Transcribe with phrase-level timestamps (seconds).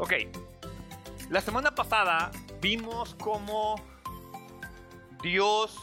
[0.00, 0.12] Ok,
[1.28, 3.74] la semana pasada vimos cómo
[5.20, 5.76] Dios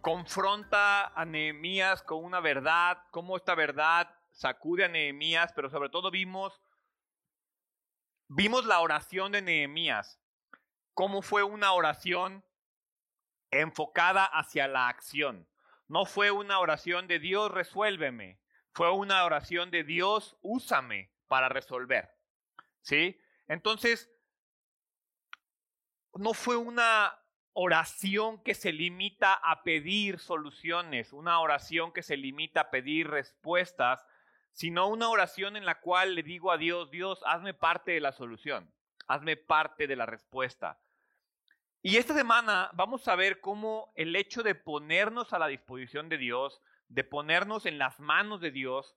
[0.00, 6.10] confronta a Nehemías con una verdad, cómo esta verdad sacude a Nehemías, pero sobre todo
[6.10, 6.62] vimos
[8.28, 10.18] vimos la oración de Nehemías,
[10.94, 12.42] cómo fue una oración
[13.50, 15.46] enfocada hacia la acción.
[15.86, 18.40] No fue una oración de Dios resuélveme,
[18.72, 22.21] fue una oración de Dios úsame para resolver.
[22.82, 23.18] ¿Sí?
[23.48, 24.10] Entonces,
[26.14, 27.18] no fue una
[27.54, 34.04] oración que se limita a pedir soluciones, una oración que se limita a pedir respuestas,
[34.52, 38.12] sino una oración en la cual le digo a Dios, Dios, hazme parte de la
[38.12, 38.72] solución,
[39.06, 40.78] hazme parte de la respuesta.
[41.82, 46.18] Y esta semana vamos a ver cómo el hecho de ponernos a la disposición de
[46.18, 48.94] Dios, de ponernos en las manos de Dios,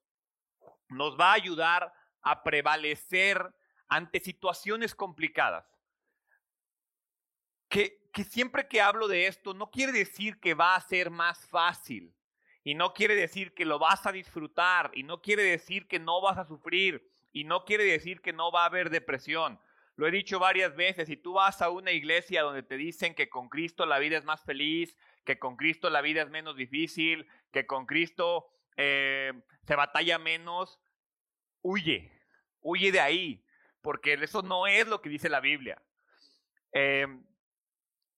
[0.89, 3.53] nos va a ayudar a prevalecer
[3.87, 5.65] ante situaciones complicadas.
[7.69, 11.45] Que, que siempre que hablo de esto no quiere decir que va a ser más
[11.47, 12.15] fácil
[12.63, 16.21] y no quiere decir que lo vas a disfrutar y no quiere decir que no
[16.21, 19.59] vas a sufrir y no quiere decir que no va a haber depresión.
[19.97, 23.29] Lo he dicho varias veces, si tú vas a una iglesia donde te dicen que
[23.29, 27.27] con Cristo la vida es más feliz, que con Cristo la vida es menos difícil,
[27.51, 29.31] que con Cristo eh,
[29.65, 30.79] se batalla menos,
[31.61, 32.11] huye,
[32.61, 33.44] huye de ahí,
[33.85, 35.79] porque eso no es lo que dice la Biblia.
[36.71, 37.23] Em,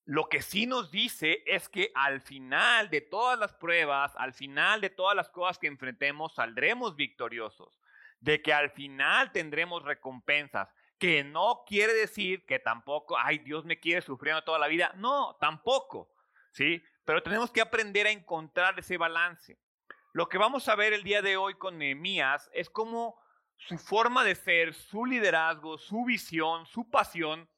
[0.06, 4.80] lo que sí nos dice es que al final de todas las pruebas, al final
[4.80, 7.78] de todas las cosas que enfrentemos, saldremos victoriosos,
[8.22, 13.78] de que al final tendremos recompensas, que no quiere decir que tampoco, ay, Dios me
[13.78, 16.10] quiere sufriendo toda la vida, no, tampoco,
[16.54, 16.82] ¿sí?
[17.04, 19.60] Pero tenemos que aprender a encontrar ese balance.
[20.14, 23.20] Lo que vamos a ver el día de hoy con Nehemías es cómo
[23.58, 27.50] su forma de ser, su liderazgo, su visión, su pasión,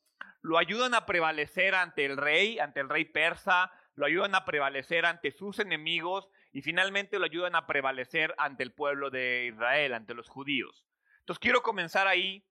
[0.42, 5.06] lo ayudan a prevalecer ante el rey, ante el rey persa, lo ayudan a prevalecer
[5.06, 10.14] ante sus enemigos y finalmente lo ayudan a prevalecer ante el pueblo de Israel, ante
[10.14, 10.86] los judíos.
[11.20, 12.46] Entonces quiero comenzar ahí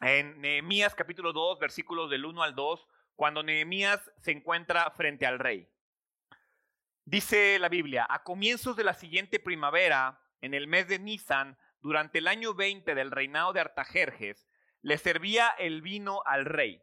[0.00, 5.38] en Nehemías capítulo 2, versículos del 1 al 2, cuando Nehemías se encuentra frente al
[5.38, 5.68] rey.
[7.04, 11.56] Dice la Biblia, a comienzos de la siguiente primavera, en el mes de Nisan,
[11.86, 14.48] durante el año 20 del reinado de Artajerjes,
[14.82, 16.82] le servía el vino al rey.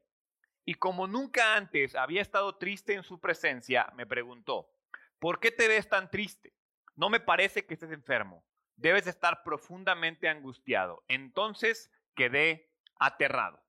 [0.63, 4.71] Y como nunca antes había estado triste en su presencia, me preguntó,
[5.19, 6.53] ¿por qué te ves tan triste?
[6.95, 8.45] No me parece que estés enfermo.
[8.77, 11.03] Debes estar profundamente angustiado.
[11.09, 13.61] Entonces quedé aterrado.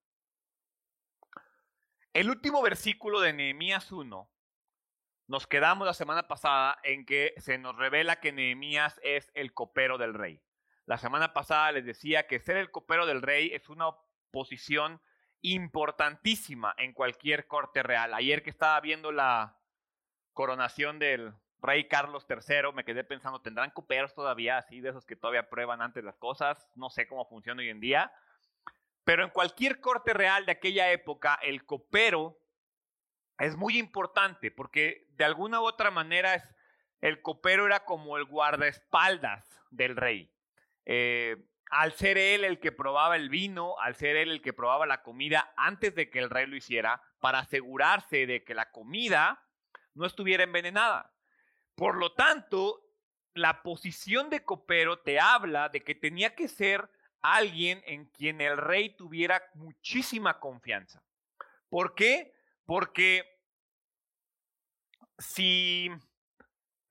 [2.13, 4.31] El último versículo de Nehemías 1
[5.27, 9.99] nos quedamos la semana pasada en que se nos revela que Nehemías es el copero
[9.99, 10.41] del rey.
[10.87, 13.91] La semana pasada les decía que ser el copero del rey es una
[14.31, 15.01] posición
[15.41, 18.13] importantísima en cualquier corte real.
[18.13, 19.59] Ayer que estaba viendo la
[20.33, 25.17] coronación del rey Carlos III, me quedé pensando, ¿tendrán coperos todavía así, de esos que
[25.17, 26.69] todavía prueban antes las cosas?
[26.75, 28.13] No sé cómo funciona hoy en día.
[29.05, 32.39] Pero en cualquier corte real de aquella época, el copero
[33.39, 36.43] es muy importante porque de alguna u otra manera
[37.01, 40.34] el copero era como el guardaespaldas del rey.
[40.87, 41.37] Eh,
[41.71, 45.03] al ser él el que probaba el vino, al ser él el que probaba la
[45.03, 49.43] comida antes de que el rey lo hiciera, para asegurarse de que la comida
[49.95, 51.13] no estuviera envenenada.
[51.75, 52.85] Por lo tanto,
[53.35, 56.89] la posición de copero te habla de que tenía que ser
[57.23, 61.03] alguien en quien el rey tuviera muchísima confianza.
[61.69, 62.35] ¿Por qué?
[62.67, 63.41] Porque
[65.19, 65.91] si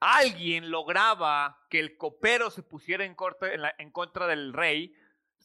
[0.03, 4.93] alguien lograba que el copero se pusiera en, contra del rey,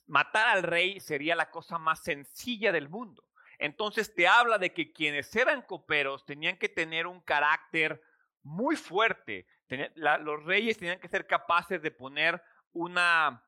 [0.07, 3.25] matar al rey sería la cosa más sencilla del mundo.
[3.59, 8.03] Entonces te habla de que quienes eran coperos tenían que tener un carácter
[8.43, 9.47] muy fuerte.
[9.95, 12.43] los reyes tenían que ser capaces de poner
[12.73, 13.45] una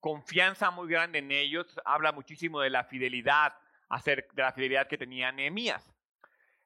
[0.00, 1.66] confianza muy grande en ellos.
[1.84, 3.54] Habla muchísimo de la fidelidad,
[4.04, 5.92] de la fidelidad que tenía Nehemías.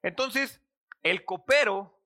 [0.03, 0.61] Entonces,
[1.03, 1.99] el copero,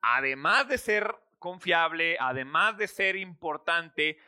[0.00, 4.18] además de ser confiable, además de ser importante,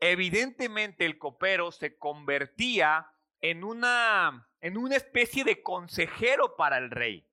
[0.00, 7.28] evidentemente el copero se convertía en una, en una especie de consejero para el rey.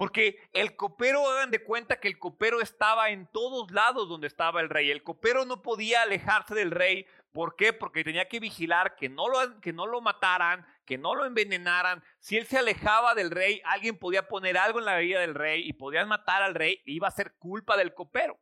[0.00, 4.62] Porque el copero, hagan de cuenta que el copero estaba en todos lados donde estaba
[4.62, 4.90] el rey.
[4.90, 7.04] El copero no podía alejarse del rey.
[7.32, 7.74] ¿Por qué?
[7.74, 12.02] Porque tenía que vigilar que no lo, que no lo mataran, que no lo envenenaran.
[12.18, 15.68] Si él se alejaba del rey, alguien podía poner algo en la vida del rey
[15.68, 18.40] y podían matar al rey iba a ser culpa del copero.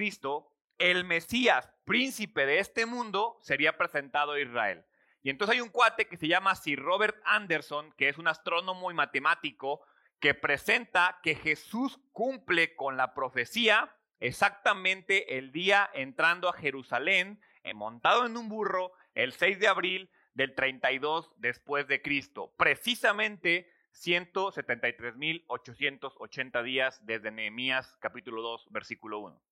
[0.82, 4.86] el Mesías, príncipe de este mundo, sería presentado a Israel.
[5.22, 8.90] Y entonces hay un cuate que se llama Sir Robert Anderson, que es un astrónomo
[8.90, 9.82] y matemático,
[10.20, 17.74] que presenta que Jesús cumple con la profecía exactamente el día entrando a Jerusalén, eh,
[17.74, 26.64] montado en un burro, el 6 de abril del 32 después de Cristo, precisamente 173.880
[26.64, 29.51] días desde Nehemías capítulo 2 versículo 1.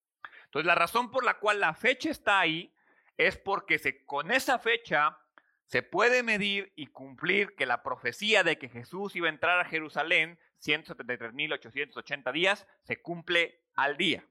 [0.50, 2.74] Entonces la razón por la cual la fecha está ahí
[3.18, 5.20] es porque se, con esa fecha
[5.66, 9.66] se puede medir y cumplir que la profecía de que Jesús iba a entrar a
[9.66, 14.26] Jerusalén 173.880 días se cumple al día.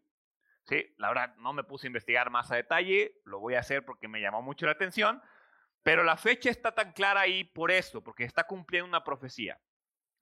[0.64, 3.84] Sí, la verdad no me puse a investigar más a detalle, lo voy a hacer
[3.84, 5.22] porque me llamó mucho la atención,
[5.84, 9.60] pero la fecha está tan clara ahí por eso, porque está cumpliendo una profecía.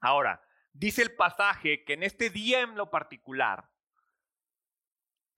[0.00, 3.70] Ahora, dice el pasaje que en este día en lo particular,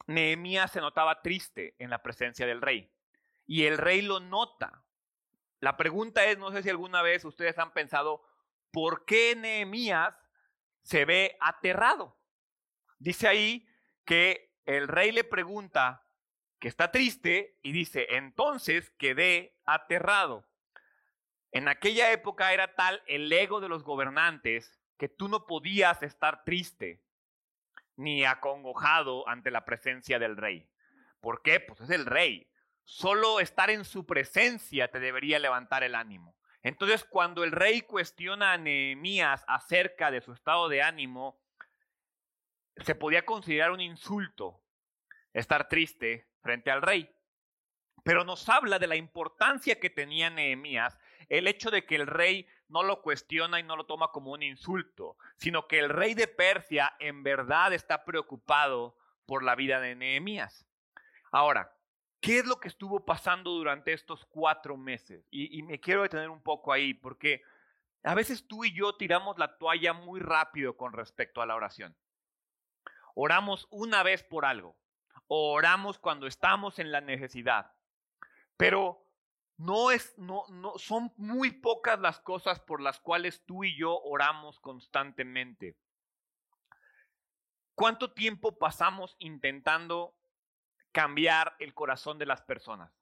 [0.08, 2.90] Nehemías se notaba triste en la presencia del rey.
[3.46, 4.84] Y el rey lo nota.
[5.60, 8.22] La pregunta es, no sé si alguna vez ustedes han pensado,
[8.70, 10.14] ¿por qué Nehemías
[10.82, 12.18] se ve aterrado?
[12.98, 13.68] Dice ahí
[14.06, 16.06] que el rey le pregunta
[16.58, 20.48] que está triste y dice, entonces quedé aterrado.
[21.52, 26.44] En aquella época era tal el ego de los gobernantes que tú no podías estar
[26.44, 27.02] triste
[27.98, 30.68] ni acongojado ante la presencia del rey.
[31.20, 31.58] ¿Por qué?
[31.58, 32.48] Pues es el rey.
[32.84, 36.36] Solo estar en su presencia te debería levantar el ánimo.
[36.62, 41.40] Entonces, cuando el rey cuestiona a Nehemías acerca de su estado de ánimo,
[42.76, 44.62] se podía considerar un insulto
[45.32, 47.10] estar triste frente al rey.
[48.04, 52.46] Pero nos habla de la importancia que tenía Nehemías el hecho de que el rey
[52.68, 56.28] no lo cuestiona y no lo toma como un insulto, sino que el rey de
[56.28, 58.96] Persia en verdad está preocupado
[59.26, 60.66] por la vida de Nehemías.
[61.30, 61.74] Ahora,
[62.20, 65.26] ¿qué es lo que estuvo pasando durante estos cuatro meses?
[65.30, 67.42] Y, y me quiero detener un poco ahí, porque
[68.02, 71.96] a veces tú y yo tiramos la toalla muy rápido con respecto a la oración.
[73.14, 74.76] Oramos una vez por algo,
[75.26, 77.72] oramos cuando estamos en la necesidad.
[78.56, 79.07] Pero
[79.58, 84.00] no es, no, no, son muy pocas las cosas por las cuales tú y yo
[84.02, 85.76] oramos constantemente.
[87.74, 90.14] ¿Cuánto tiempo pasamos intentando
[90.92, 92.92] cambiar el corazón de las personas?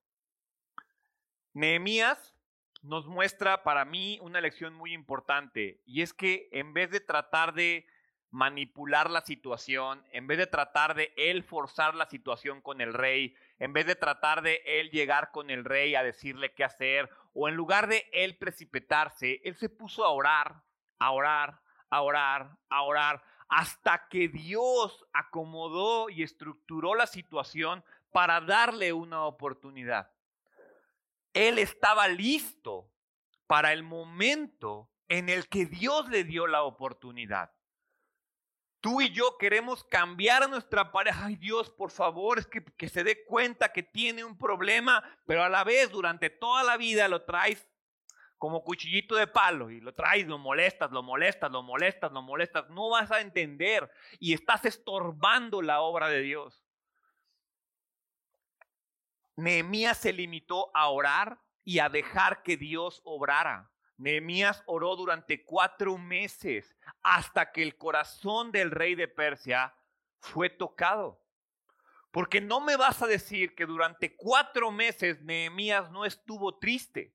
[1.52, 2.34] Nehemías
[2.82, 7.52] nos muestra para mí una lección muy importante y es que en vez de tratar
[7.52, 7.86] de
[8.30, 13.34] manipular la situación, en vez de tratar de él forzar la situación con el rey,
[13.58, 17.48] en vez de tratar de él llegar con el rey a decirle qué hacer, o
[17.48, 20.62] en lugar de él precipitarse, él se puso a orar,
[20.98, 21.60] a orar,
[21.90, 29.25] a orar, a orar, hasta que Dios acomodó y estructuró la situación para darle una
[29.25, 30.10] oportunidad.
[31.32, 32.90] Él estaba listo
[33.46, 37.52] para el momento en el que Dios le dio la oportunidad.
[38.80, 41.26] Tú y yo queremos cambiar a nuestra pareja.
[41.26, 45.49] Ay Dios, por favor, es que, se dé cuenta que tiene un problema, pero a
[45.49, 47.68] la vez durante toda la vida lo traes
[48.38, 52.68] como cuchillito de palo y lo traes, lo molestas, lo molestas, lo molestas, lo molestas.
[52.71, 56.62] No vas a entender y estás estorbando la obra de Dios.
[59.37, 63.71] Nehemías se limitó a orar y a dejar que Dios obrara.
[63.98, 69.74] Nehemías oró durante cuatro meses hasta que el corazón del rey de Persia
[70.18, 71.22] fue tocado.
[72.10, 77.14] Porque no me vas a decir que durante cuatro meses Nehemías no estuvo triste,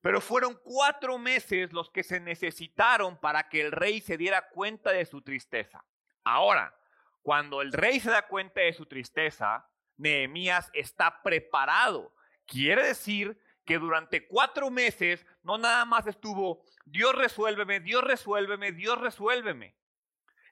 [0.00, 4.90] pero fueron cuatro meses los que se necesitaron para que el rey se diera cuenta
[4.90, 5.84] de su tristeza.
[6.24, 6.76] Ahora,
[7.22, 12.12] cuando el rey se da cuenta de su tristeza, Nehemías está preparado.
[12.46, 19.00] Quiere decir que durante cuatro meses no nada más estuvo, Dios resuélveme, Dios resuélveme, Dios
[19.00, 19.76] resuélveme.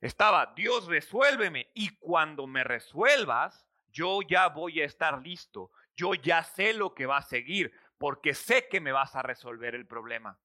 [0.01, 1.71] Estaba, Dios resuélveme.
[1.75, 5.71] Y cuando me resuelvas, yo ya voy a estar listo.
[5.97, 9.75] Yo ya sé lo que va a seguir, porque sé que me vas a resolver
[9.75, 10.39] el problema.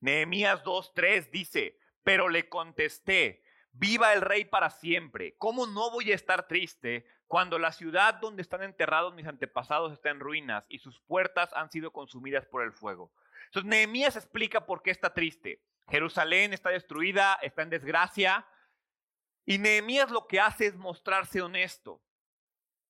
[0.00, 3.41] Nehemías 2.3 dice, pero le contesté,
[3.72, 5.34] viva el rey para siempre.
[5.38, 10.10] ¿Cómo no voy a estar triste cuando la ciudad donde están enterrados mis antepasados está
[10.10, 13.10] en ruinas y sus puertas han sido consumidas por el fuego.
[13.46, 15.62] Entonces Nehemías explica por qué está triste.
[15.88, 18.46] Jerusalén está destruida, está en desgracia.
[19.46, 22.02] Y Nehemías lo que hace es mostrarse honesto.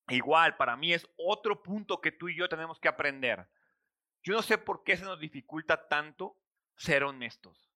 [0.09, 3.49] Igual, para mí es otro punto que tú y yo tenemos que aprender.
[4.25, 6.37] Yo no sé por qué se nos dificulta tanto
[6.75, 7.71] ser honestos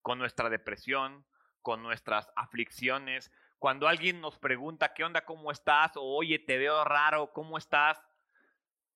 [0.00, 1.24] con nuestra depresión,
[1.62, 5.24] con nuestras aflicciones, cuando alguien nos pregunta, ¿qué onda?
[5.24, 5.96] ¿Cómo estás?
[5.96, 8.02] O oye, te veo raro, ¿cómo estás?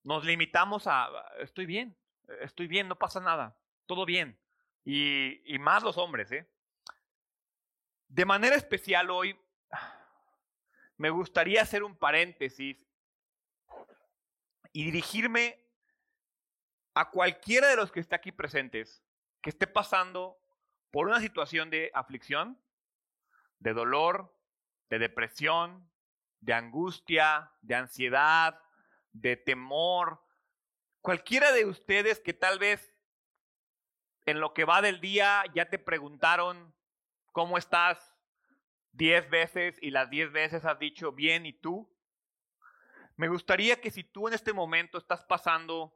[0.03, 1.09] Nos limitamos a,
[1.39, 1.97] estoy bien,
[2.41, 3.57] estoy bien, no pasa nada,
[3.87, 4.39] todo bien.
[4.85, 6.49] Y, y más los hombres, ¿eh?
[8.09, 9.39] De manera especial hoy,
[10.97, 12.85] me gustaría hacer un paréntesis
[14.73, 15.61] y dirigirme
[16.95, 19.03] a cualquiera de los que esté aquí presentes
[19.47, 20.41] que esté pasando
[20.97, 22.59] por una situación de aflicción,
[23.59, 24.35] de dolor,
[24.89, 25.87] de depresión,
[26.41, 28.59] de angustia, de ansiedad,
[29.13, 30.25] de temor.
[31.03, 32.97] Cualquiera de ustedes que tal vez
[34.25, 36.75] en lo que va del día ya te preguntaron
[37.31, 38.17] cómo estás
[38.93, 41.95] diez veces y las diez veces has dicho bien y tú.
[43.17, 45.95] Me gustaría que si tú en este momento estás pasando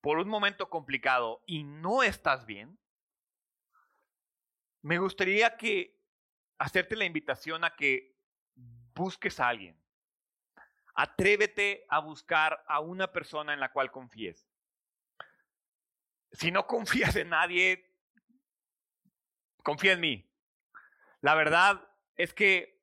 [0.00, 2.78] por un momento complicado y no estás bien,
[4.82, 5.98] me gustaría que
[6.58, 8.16] hacerte la invitación a que
[8.94, 9.80] busques a alguien.
[10.94, 14.46] Atrévete a buscar a una persona en la cual confíes.
[16.32, 17.94] Si no confías en nadie,
[19.62, 20.30] confía en mí.
[21.20, 22.82] La verdad es que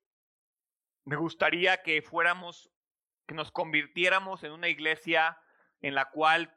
[1.03, 2.71] me gustaría que fuéramos,
[3.27, 5.39] que nos convirtiéramos en una iglesia
[5.81, 6.55] en la cual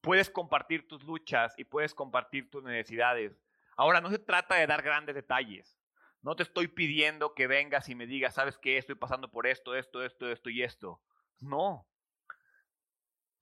[0.00, 3.40] puedes compartir tus luchas y puedes compartir tus necesidades.
[3.76, 5.78] Ahora, no se trata de dar grandes detalles.
[6.22, 8.76] No te estoy pidiendo que vengas y me digas, ¿sabes qué?
[8.76, 11.00] Estoy pasando por esto, esto, esto, esto y esto.
[11.40, 11.86] No.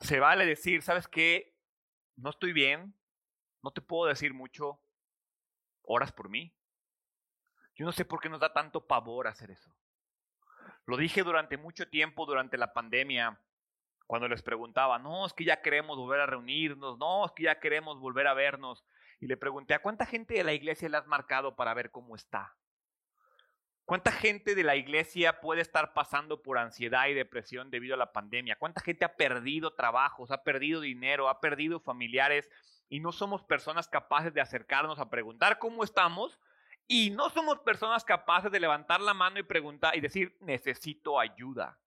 [0.00, 1.56] Se vale decir, ¿sabes qué?
[2.16, 2.94] No estoy bien,
[3.62, 4.80] no te puedo decir mucho,
[5.82, 6.54] oras por mí.
[7.74, 9.74] Yo no sé por qué nos da tanto pavor hacer eso.
[10.86, 13.40] Lo dije durante mucho tiempo, durante la pandemia,
[14.06, 17.60] cuando les preguntaba, no, es que ya queremos volver a reunirnos, no, es que ya
[17.60, 18.84] queremos volver a vernos.
[19.20, 22.14] Y le pregunté, ¿a cuánta gente de la iglesia le has marcado para ver cómo
[22.14, 22.56] está?
[23.84, 28.12] ¿Cuánta gente de la iglesia puede estar pasando por ansiedad y depresión debido a la
[28.12, 28.58] pandemia?
[28.58, 32.50] ¿Cuánta gente ha perdido trabajos, ha perdido dinero, ha perdido familiares
[32.90, 36.38] y no somos personas capaces de acercarnos a preguntar cómo estamos?
[36.86, 41.78] Y no somos personas capaces de levantar la mano y preguntar y decir, necesito ayuda.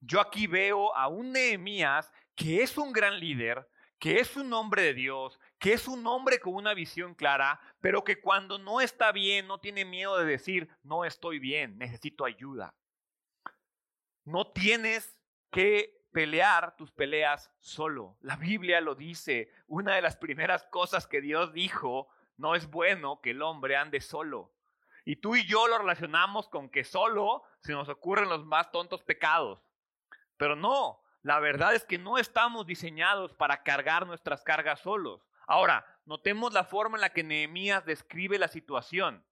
[0.00, 3.68] Yo aquí veo a un Nehemías que es un gran líder,
[4.00, 8.02] que es un hombre de Dios, que es un hombre con una visión clara, pero
[8.02, 12.74] que cuando no está bien no tiene miedo de decir, no estoy bien, necesito ayuda.
[14.24, 15.16] No tienes
[15.50, 18.16] que pelear tus peleas solo.
[18.22, 19.52] La Biblia lo dice.
[19.66, 24.00] Una de las primeras cosas que Dios dijo, no es bueno que el hombre ande
[24.00, 24.54] solo.
[25.04, 29.02] Y tú y yo lo relacionamos con que solo se nos ocurren los más tontos
[29.02, 29.62] pecados.
[30.38, 35.26] Pero no, la verdad es que no estamos diseñados para cargar nuestras cargas solos.
[35.46, 39.24] Ahora, notemos la forma en la que Nehemías describe la situación.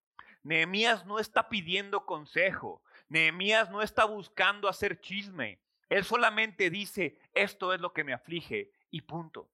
[0.42, 2.82] Nehemías no está pidiendo consejo.
[3.08, 5.60] Nehemías no está buscando hacer chisme.
[5.88, 9.50] Él solamente dice, esto es lo que me aflige y punto.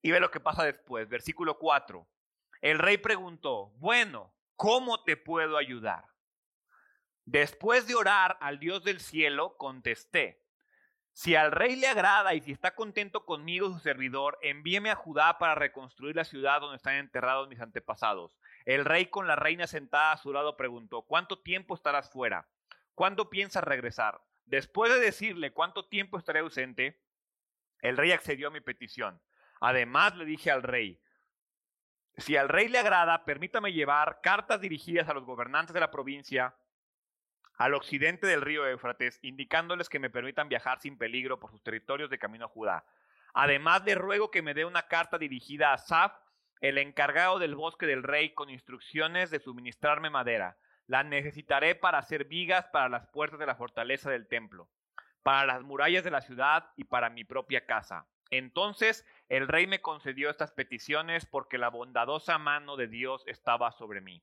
[0.00, 2.06] Y ve lo que pasa después, versículo 4.
[2.62, 6.06] El rey preguntó, bueno, ¿cómo te puedo ayudar?
[7.26, 10.42] Después de orar al Dios del cielo, contesté,
[11.18, 15.36] si al rey le agrada y si está contento conmigo su servidor, envíeme a Judá
[15.38, 18.38] para reconstruir la ciudad donde están enterrados mis antepasados.
[18.64, 22.46] El rey con la reina sentada a su lado preguntó, ¿cuánto tiempo estarás fuera?
[22.94, 24.20] ¿Cuándo piensas regresar?
[24.44, 27.02] Después de decirle cuánto tiempo estaré ausente,
[27.80, 29.20] el rey accedió a mi petición.
[29.60, 31.02] Además le dije al rey,
[32.16, 36.54] si al rey le agrada, permítame llevar cartas dirigidas a los gobernantes de la provincia
[37.58, 42.08] al occidente del río Éufrates, indicándoles que me permitan viajar sin peligro por sus territorios
[42.08, 42.84] de camino a Judá.
[43.34, 46.12] Además, le ruego que me dé una carta dirigida a Saf,
[46.60, 50.56] el encargado del bosque del rey, con instrucciones de suministrarme madera.
[50.86, 54.70] La necesitaré para hacer vigas para las puertas de la fortaleza del templo,
[55.22, 58.06] para las murallas de la ciudad y para mi propia casa.
[58.30, 64.00] Entonces el rey me concedió estas peticiones porque la bondadosa mano de Dios estaba sobre
[64.00, 64.22] mí.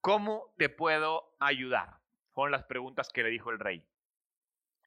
[0.00, 1.98] ¿Cómo te puedo ayudar?
[2.38, 3.84] Fueron las preguntas que le dijo el rey.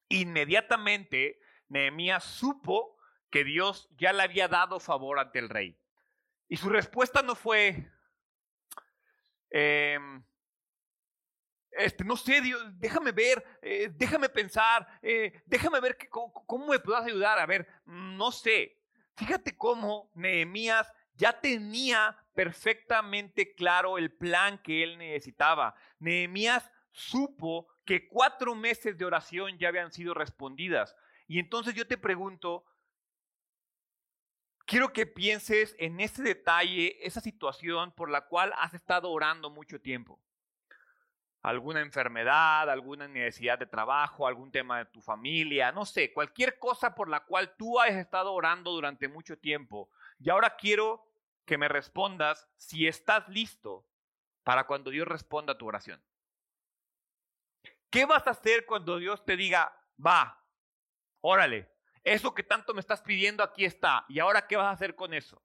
[0.07, 2.97] Inmediatamente Nehemías supo
[3.29, 5.77] que Dios ya le había dado favor ante el rey.
[6.47, 7.91] Y su respuesta no fue,
[9.49, 10.23] em,
[11.71, 17.03] este, no sé, Dios, déjame ver, eh, déjame pensar, eh, déjame ver cómo, me puedas
[17.03, 17.37] ayudar.
[17.37, 18.79] A ver, no sé.
[19.17, 25.75] Fíjate cómo Nehemías ya tenía perfectamente claro el plan que él necesitaba.
[25.99, 30.95] Nehemías supo que cuatro meses de oración ya habían sido respondidas.
[31.27, 32.65] Y entonces yo te pregunto,
[34.65, 39.79] quiero que pienses en ese detalle, esa situación por la cual has estado orando mucho
[39.79, 40.19] tiempo
[41.41, 46.93] alguna enfermedad, alguna necesidad de trabajo, algún tema de tu familia, no sé, cualquier cosa
[46.93, 49.89] por la cual tú has estado orando durante mucho tiempo.
[50.19, 51.03] Y ahora quiero
[51.45, 53.85] que me respondas si estás listo
[54.43, 56.01] para cuando Dios responda a tu oración.
[57.91, 60.43] ¿Qué vas a hacer cuando Dios te diga, va,
[61.19, 61.69] órale,
[62.03, 65.13] eso que tanto me estás pidiendo aquí está, y ahora qué vas a hacer con
[65.13, 65.43] eso?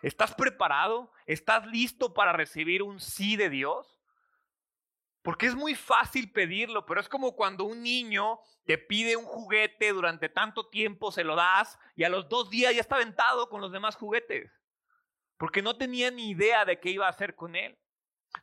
[0.00, 1.12] ¿Estás preparado?
[1.26, 4.00] ¿Estás listo para recibir un sí de Dios?
[5.22, 9.92] Porque es muy fácil pedirlo, pero es como cuando un niño te pide un juguete
[9.92, 13.60] durante tanto tiempo, se lo das y a los dos días ya está aventado con
[13.60, 14.52] los demás juguetes.
[15.38, 17.76] Porque no tenía ni idea de qué iba a hacer con él.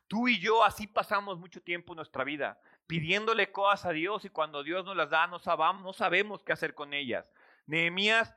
[0.08, 4.30] Tú y yo así pasamos mucho tiempo en nuestra vida, pidiéndole cosas a Dios y
[4.30, 7.32] cuando Dios nos las da no sabemos, no sabemos qué hacer con ellas.
[7.66, 8.34] Nehemías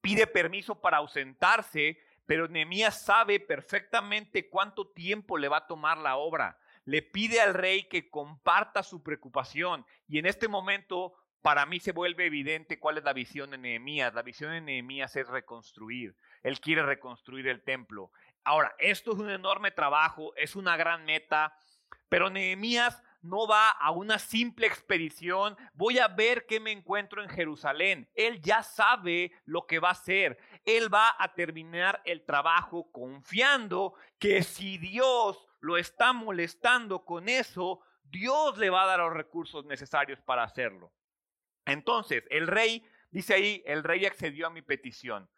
[0.00, 6.16] pide permiso para ausentarse, pero Nehemías sabe perfectamente cuánto tiempo le va a tomar la
[6.16, 9.86] obra le pide al rey que comparta su preocupación.
[10.08, 14.14] Y en este momento, para mí se vuelve evidente cuál es la visión de Nehemías.
[14.14, 16.16] La visión de Nehemías es reconstruir.
[16.42, 18.10] Él quiere reconstruir el templo.
[18.42, 21.54] Ahora, esto es un enorme trabajo, es una gran meta,
[22.08, 27.28] pero Nehemías no va a una simple expedición, voy a ver qué me encuentro en
[27.28, 28.08] Jerusalén.
[28.14, 30.38] Él ya sabe lo que va a hacer.
[30.64, 37.80] Él va a terminar el trabajo confiando que si Dios lo está molestando con eso,
[38.04, 40.92] Dios le va a dar los recursos necesarios para hacerlo.
[41.66, 45.30] Entonces, el rey, dice ahí, el rey accedió a mi petición.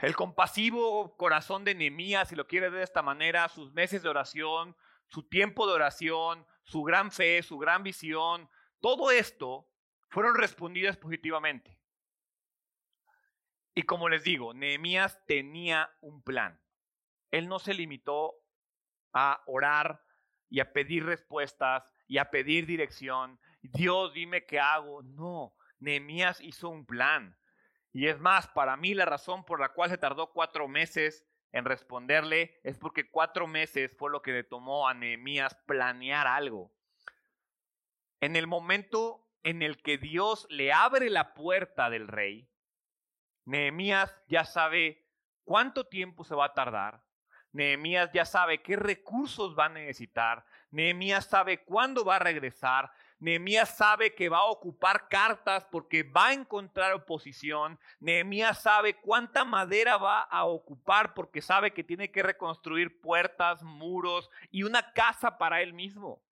[0.00, 4.74] El compasivo corazón de Nehemías, si lo quiere de esta manera, sus meses de oración,
[5.08, 8.48] su tiempo de oración, su gran fe, su gran visión,
[8.80, 9.68] todo esto
[10.08, 11.78] fueron respondidas positivamente.
[13.74, 16.60] Y como les digo, Nehemías tenía un plan.
[17.30, 18.34] Él no se limitó
[19.12, 20.02] a orar
[20.48, 23.38] y a pedir respuestas y a pedir dirección.
[23.60, 25.02] Dios, dime qué hago.
[25.02, 27.36] No, Nehemías hizo un plan.
[27.92, 31.64] Y es más, para mí la razón por la cual se tardó cuatro meses en
[31.64, 36.70] responderle es porque cuatro meses fue lo que le tomó a Nehemías planear algo.
[38.20, 42.48] En el momento en el que Dios le abre la puerta del rey,
[43.46, 45.06] Nehemías ya sabe
[45.44, 47.06] cuánto tiempo se va a tardar,
[47.52, 50.44] Nehemías ya sabe qué recursos va a necesitar.
[50.70, 52.90] Nehemías sabe cuándo va a regresar.
[53.18, 57.78] Nehemías sabe que va a ocupar cartas porque va a encontrar oposición.
[57.98, 64.30] Nehemías sabe cuánta madera va a ocupar porque sabe que tiene que reconstruir puertas, muros
[64.50, 66.22] y una casa para él mismo.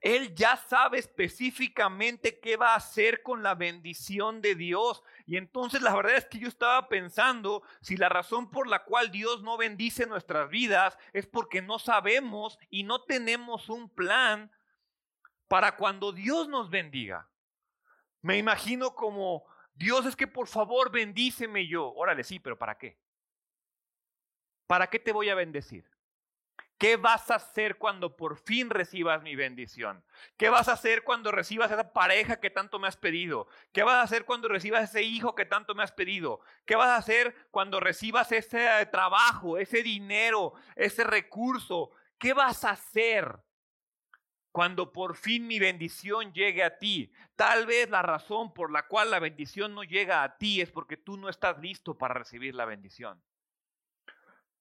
[0.00, 5.02] Él ya sabe específicamente qué va a hacer con la bendición de Dios.
[5.26, 9.10] Y entonces la verdad es que yo estaba pensando si la razón por la cual
[9.10, 14.52] Dios no bendice nuestras vidas es porque no sabemos y no tenemos un plan
[15.48, 17.28] para cuando Dios nos bendiga.
[18.22, 21.92] Me imagino como, Dios es que por favor bendíceme yo.
[21.94, 22.98] Órale, sí, pero ¿para qué?
[24.68, 25.90] ¿para qué te voy a bendecir?
[26.76, 30.04] ¿Qué vas a hacer cuando por fin recibas mi bendición?
[30.36, 33.48] ¿Qué vas a hacer cuando recibas esa pareja que tanto me has pedido?
[33.72, 36.40] ¿Qué vas a hacer cuando recibas ese hijo que tanto me has pedido?
[36.64, 41.90] ¿Qué vas a hacer cuando recibas ese trabajo, ese dinero, ese recurso?
[42.16, 43.40] ¿Qué vas a hacer
[44.52, 47.12] cuando por fin mi bendición llegue a ti?
[47.36, 50.96] Tal vez la razón por la cual la bendición no llega a ti es porque
[50.96, 53.22] tú no estás listo para recibir la bendición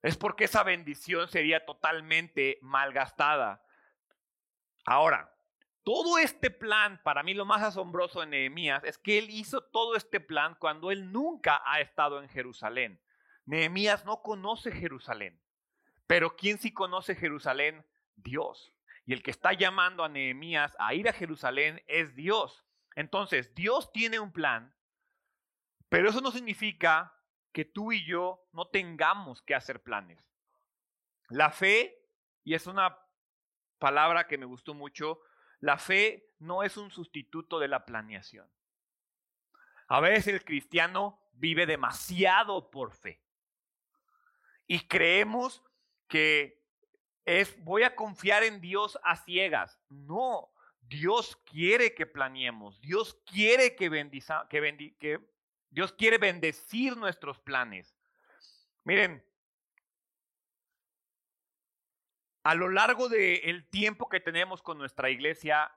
[0.01, 3.63] es porque esa bendición sería totalmente malgastada.
[4.85, 5.33] Ahora,
[5.83, 9.95] todo este plan, para mí lo más asombroso de Nehemías es que él hizo todo
[9.95, 13.01] este plan cuando él nunca ha estado en Jerusalén.
[13.45, 15.41] Nehemías no conoce Jerusalén,
[16.05, 17.85] pero ¿quién sí conoce Jerusalén?
[18.15, 18.73] Dios.
[19.07, 22.65] Y el que está llamando a Nehemías a ir a Jerusalén es Dios.
[22.93, 24.75] Entonces, Dios tiene un plan,
[25.87, 27.15] pero eso no significa
[27.53, 30.19] que tú y yo no tengamos que hacer planes.
[31.29, 31.97] La fe,
[32.43, 32.99] y es una
[33.79, 35.21] palabra que me gustó mucho,
[35.61, 38.51] la fe no es un sustituto de la planeación.
[39.87, 43.23] A veces el cristiano vive demasiado por fe
[44.67, 45.63] y creemos
[46.09, 46.56] que
[47.27, 49.77] es voy a confiar en Dios a ciegas.
[49.89, 55.19] No, Dios quiere que planeemos, Dios quiere que, bendiza, que, que
[55.69, 57.93] Dios quiere bendecir nuestros planes.
[58.85, 59.21] Miren,
[62.43, 65.69] a lo largo del tiempo que tenemos con nuestra iglesia,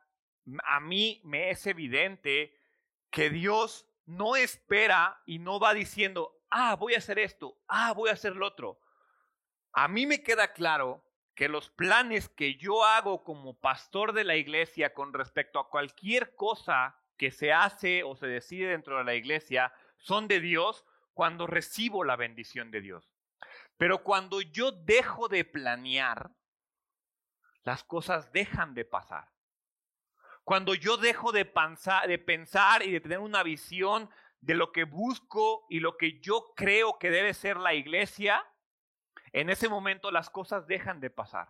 [0.63, 2.57] a mí me es evidente
[3.11, 8.09] que Dios no espera y no va diciendo, ah, voy a hacer esto, ah, voy
[8.09, 8.81] a hacer lo otro.
[9.73, 11.10] A mí me queda claro
[11.41, 16.35] que los planes que yo hago como pastor de la iglesia con respecto a cualquier
[16.37, 21.47] cosa que se hace o se decide dentro de la iglesia son de Dios cuando
[21.47, 23.11] recibo la bendición de Dios.
[23.79, 26.31] Pero cuando yo dejo de planear,
[27.63, 29.31] las cosas dejan de pasar.
[30.45, 34.11] Cuando yo dejo de pensar, de pensar y de tener una visión
[34.43, 38.47] de lo que busco y lo que yo creo que debe ser la iglesia,
[39.33, 41.49] en ese momento las cosas dejan de pasar.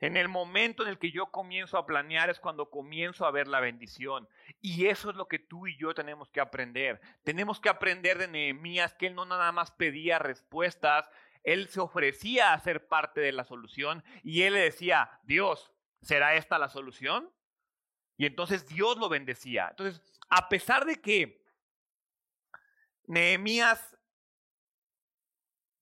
[0.00, 3.48] En el momento en el que yo comienzo a planear es cuando comienzo a ver
[3.48, 4.28] la bendición.
[4.60, 7.00] Y eso es lo que tú y yo tenemos que aprender.
[7.22, 11.08] Tenemos que aprender de Nehemías que él no nada más pedía respuestas,
[11.42, 16.34] él se ofrecía a ser parte de la solución y él le decía, Dios, ¿será
[16.34, 17.30] esta la solución?
[18.16, 19.68] Y entonces Dios lo bendecía.
[19.70, 21.44] Entonces, a pesar de que
[23.06, 23.93] Nehemías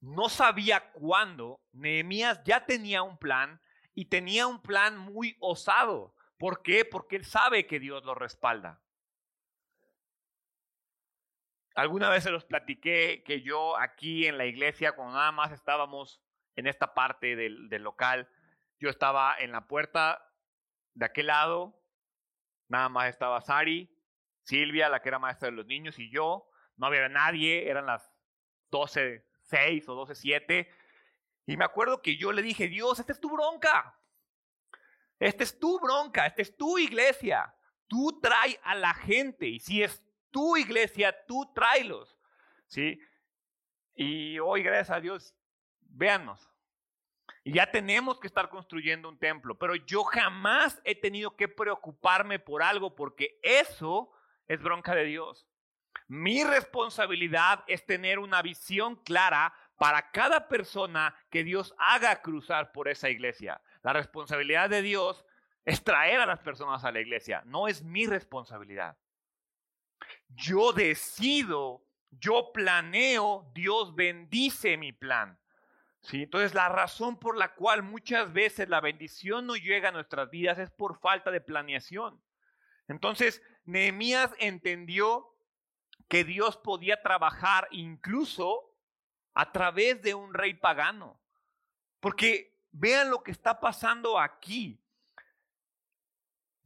[0.02, 3.60] no sabía cuándo, Nehemías ya tenía un plan,
[3.94, 6.14] y tenía un plan muy osado.
[6.38, 6.84] ¿Por qué?
[6.84, 8.82] Porque él sabe que Dios lo respalda.
[11.74, 16.20] Alguna vez se los platiqué que yo aquí en la iglesia, cuando nada más estábamos
[16.56, 18.28] en esta parte del, del local,
[18.78, 20.28] yo estaba en la puerta
[20.94, 21.80] de aquel lado,
[22.68, 23.88] nada más estaba Sari,
[24.42, 26.48] Silvia, la que era maestra de los niños, y yo.
[26.76, 28.12] No había nadie, eran las
[28.70, 30.70] 12, 6 o 12, 7.
[31.46, 33.98] Y me acuerdo que yo le dije, Dios, esta es tu bronca.
[35.18, 37.54] Esta es tu bronca, esta es tu iglesia.
[37.86, 42.18] Tú trae a la gente y si es tu iglesia, tú tráelos.
[42.66, 42.98] ¿Sí?
[43.94, 45.34] Y hoy, gracias a Dios,
[45.80, 46.48] véanos.
[47.44, 52.38] Y ya tenemos que estar construyendo un templo, pero yo jamás he tenido que preocuparme
[52.38, 54.10] por algo porque eso
[54.48, 55.46] es bronca de Dios.
[56.08, 62.88] Mi responsabilidad es tener una visión clara para cada persona que Dios haga cruzar por
[62.88, 63.60] esa iglesia.
[63.82, 65.24] La responsabilidad de Dios
[65.64, 68.96] es traer a las personas a la iglesia, no es mi responsabilidad.
[70.28, 75.38] Yo decido, yo planeo, Dios bendice mi plan.
[76.00, 76.24] ¿Sí?
[76.24, 80.58] Entonces la razón por la cual muchas veces la bendición no llega a nuestras vidas
[80.58, 82.20] es por falta de planeación.
[82.88, 85.31] Entonces Nehemías entendió
[86.12, 88.70] que Dios podía trabajar incluso
[89.32, 91.18] a través de un rey pagano.
[92.00, 94.78] Porque vean lo que está pasando aquí.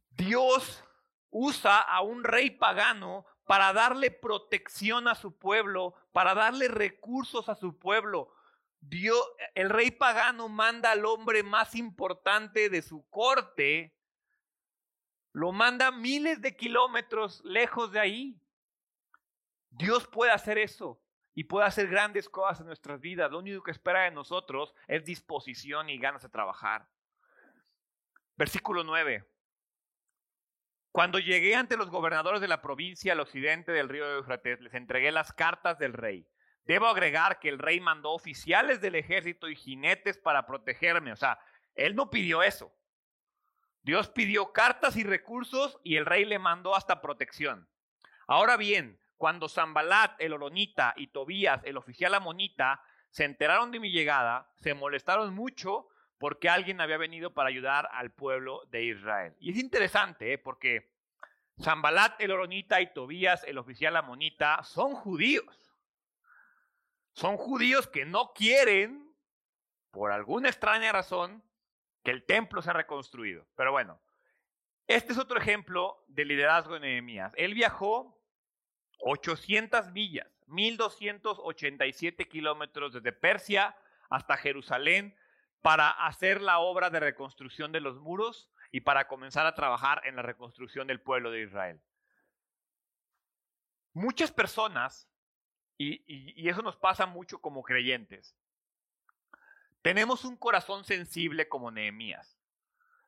[0.09, 0.83] Dios
[1.29, 7.55] usa a un rey pagano para darle protección a su pueblo, para darle recursos a
[7.55, 8.35] su pueblo.
[8.81, 13.95] Dios, el rey pagano manda al hombre más importante de su corte,
[15.31, 18.41] lo manda miles de kilómetros lejos de ahí.
[19.77, 20.99] Dios puede hacer eso
[21.35, 23.29] y puede hacer grandes cosas en nuestras vidas.
[23.29, 26.89] Lo único que espera de nosotros es disposición y ganas de trabajar.
[28.35, 29.23] Versículo 9.
[30.91, 34.73] Cuando llegué ante los gobernadores de la provincia al occidente del río de Eufrates, les
[34.73, 36.27] entregué las cartas del rey.
[36.65, 41.11] Debo agregar que el rey mandó oficiales del ejército y jinetes para protegerme.
[41.11, 41.39] O sea,
[41.75, 42.75] él no pidió eso.
[43.83, 47.69] Dios pidió cartas y recursos y el rey le mandó hasta protección.
[48.25, 53.91] Ahora bien, cuando Zambalat, el oronita, y Tobías, el oficial amonita, se enteraron de mi
[53.91, 59.35] llegada, se molestaron mucho porque alguien había venido para ayudar al pueblo de Israel.
[59.39, 60.37] Y es interesante, ¿eh?
[60.37, 60.91] porque
[61.61, 65.73] Zambalat, el oronita, y Tobías, el oficial amonita, son judíos.
[67.13, 69.11] Son judíos que no quieren,
[69.91, 71.43] por alguna extraña razón,
[72.03, 73.47] que el templo sea reconstruido.
[73.55, 73.99] Pero bueno,
[74.85, 77.33] este es otro ejemplo de liderazgo de Nehemías.
[77.35, 78.16] Él viajó
[79.07, 83.75] 800 millas, 1287 kilómetros desde Persia
[84.09, 85.15] hasta Jerusalén
[85.61, 90.15] para hacer la obra de reconstrucción de los muros y para comenzar a trabajar en
[90.15, 91.81] la reconstrucción del pueblo de Israel.
[93.93, 95.09] Muchas personas
[95.77, 98.35] y, eso nos pasa mucho como creyentes.
[99.81, 102.39] Tenemos un corazón sensible como Nehemías.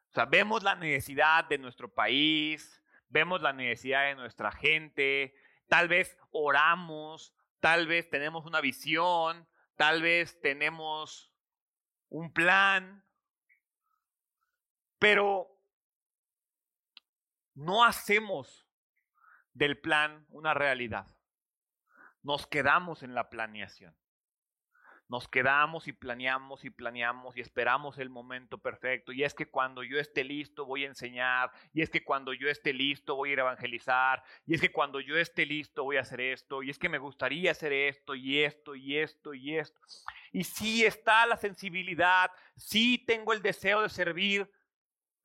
[0.10, 5.36] O sea, vemos la necesidad de nuestro país, vemos la necesidad de nuestra gente,
[5.70, 11.32] tal vez oramos, tal vez tenemos una visión, tal vez tenemos
[12.10, 13.06] un plan,
[15.00, 15.48] pero
[17.54, 18.68] no hacemos
[19.54, 21.08] del plan una realidad
[22.24, 23.96] nos quedamos en la planeación.
[25.10, 29.12] Nos quedamos y planeamos y planeamos y esperamos el momento perfecto.
[29.12, 31.52] Y es que cuando yo esté listo voy a enseñar.
[31.74, 34.24] Y es que cuando yo esté listo voy a ir a evangelizar.
[34.46, 36.62] Y es que cuando yo esté listo voy a hacer esto.
[36.62, 39.82] Y es que me gustaría hacer esto y esto y esto y esto.
[40.32, 42.30] Y sí está la sensibilidad.
[42.56, 44.48] Sí tengo el deseo de servir.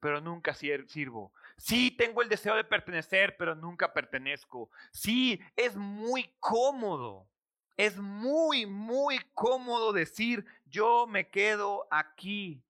[0.01, 1.35] Pero nunca sirvo.
[1.59, 4.71] Sí, tengo el deseo de pertenecer, pero nunca pertenezco.
[4.93, 7.29] Sí, es muy cómodo.
[7.77, 12.63] Es muy, muy cómodo decir, yo me quedo aquí.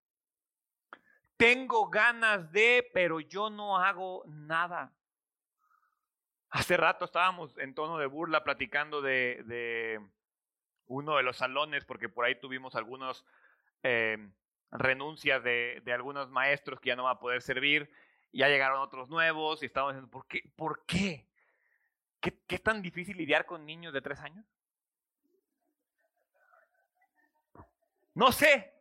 [1.37, 4.93] Tengo ganas de, pero yo no hago nada.
[6.51, 10.01] Hace rato estábamos en tono de burla platicando de, de
[10.87, 13.27] uno de los salones, porque por ahí tuvimos algunos
[13.83, 14.31] eh,
[14.71, 17.91] renuncias de, de algunos maestros que ya no va a poder servir
[18.35, 20.43] ya llegaron otros nuevos y estamos diciendo, ¿por qué?
[20.57, 21.29] ¿Por qué?
[22.21, 24.45] ¿Qué, es tan difícil lidiar con niños de tres años?
[28.15, 28.73] No sé.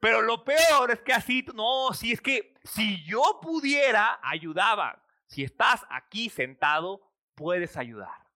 [0.00, 5.04] Pero lo peor es que así, no, si es que si yo pudiera, ayudaba.
[5.26, 8.26] Si estás aquí sentado, puedes ayudar.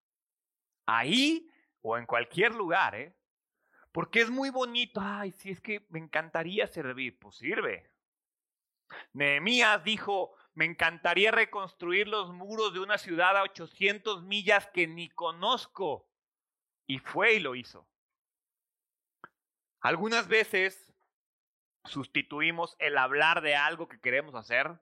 [0.86, 1.48] Ahí
[1.80, 3.16] o en cualquier lugar, ¿eh?
[3.92, 5.00] Porque es muy bonito.
[5.02, 7.90] Ay, si es que me encantaría servir, pues sirve.
[9.12, 15.08] Nehemías dijo, me encantaría reconstruir los muros de una ciudad a 800 millas que ni
[15.08, 16.08] conozco.
[16.86, 17.86] Y fue y lo hizo.
[19.82, 20.88] Algunas veces
[21.84, 24.80] sustituimos el hablar de algo que queremos hacer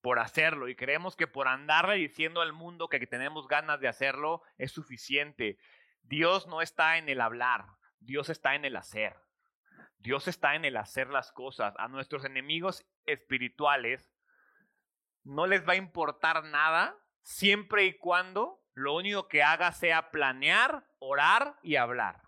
[0.00, 4.42] por hacerlo y creemos que por andarle diciendo al mundo que tenemos ganas de hacerlo
[4.56, 5.58] es suficiente.
[6.00, 7.66] Dios no está en el hablar,
[8.00, 9.14] Dios está en el hacer.
[9.98, 11.74] Dios está en el hacer las cosas.
[11.78, 14.10] A nuestros enemigos espirituales
[15.22, 20.86] no les va a importar nada siempre y cuando lo único que haga sea planear,
[20.98, 22.25] orar y hablar.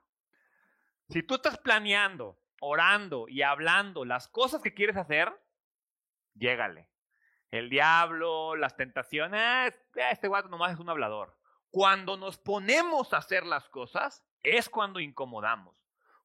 [1.08, 5.32] Si tú estás planeando, orando y hablando las cosas que quieres hacer,
[6.34, 6.88] llégale.
[7.50, 11.38] El diablo, las tentaciones, eh, este guato nomás es un hablador.
[11.70, 15.78] Cuando nos ponemos a hacer las cosas, es cuando incomodamos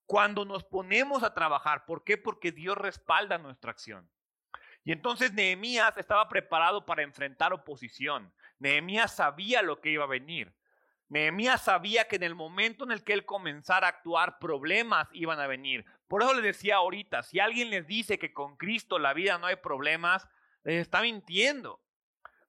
[0.05, 1.85] cuando nos ponemos a trabajar.
[1.85, 2.17] ¿Por qué?
[2.17, 4.09] Porque Dios respalda nuestra acción.
[4.83, 8.33] Y entonces Nehemías estaba preparado para enfrentar oposición.
[8.59, 10.53] Nehemías sabía lo que iba a venir.
[11.13, 15.39] Nehemías sabía que en el momento en el que él comenzara a actuar, problemas iban
[15.39, 15.85] a venir.
[16.07, 19.45] Por eso le decía ahorita, si alguien les dice que con Cristo la vida no
[19.45, 20.27] hay problemas,
[20.63, 21.79] les está mintiendo.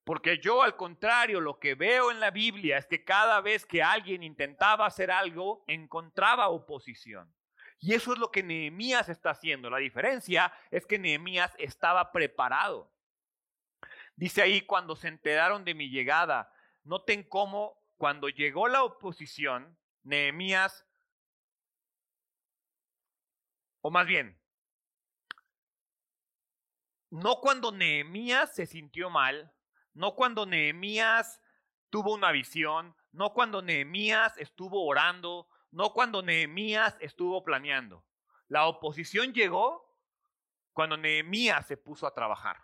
[0.03, 3.83] Porque yo al contrario, lo que veo en la Biblia es que cada vez que
[3.83, 7.35] alguien intentaba hacer algo, encontraba oposición.
[7.81, 9.69] Y eso es lo que Nehemías está haciendo.
[9.69, 12.91] La diferencia es que Nehemías estaba preparado.
[14.17, 16.51] Dice ahí, cuando se enteraron de mi llegada,
[16.83, 20.87] noten cómo cuando llegó la oposición, Nehemías,
[23.81, 24.41] o más bien,
[27.11, 29.53] no cuando Nehemías se sintió mal,
[29.93, 31.41] no cuando Nehemías
[31.91, 38.05] tuvo una visión, no cuando Nehemías estuvo orando, no cuando Nehemías estuvo planeando.
[38.49, 39.97] La oposición llegó
[40.73, 42.57] cuando Nehemías se puso a trabajar.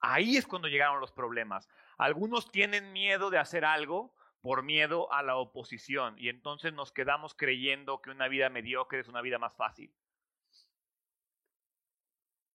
[0.00, 1.68] Ahí es cuando llegaron los problemas.
[1.96, 7.34] Algunos tienen miedo de hacer algo por miedo a la oposición y entonces nos quedamos
[7.34, 9.94] creyendo que una vida mediocre es una vida más fácil.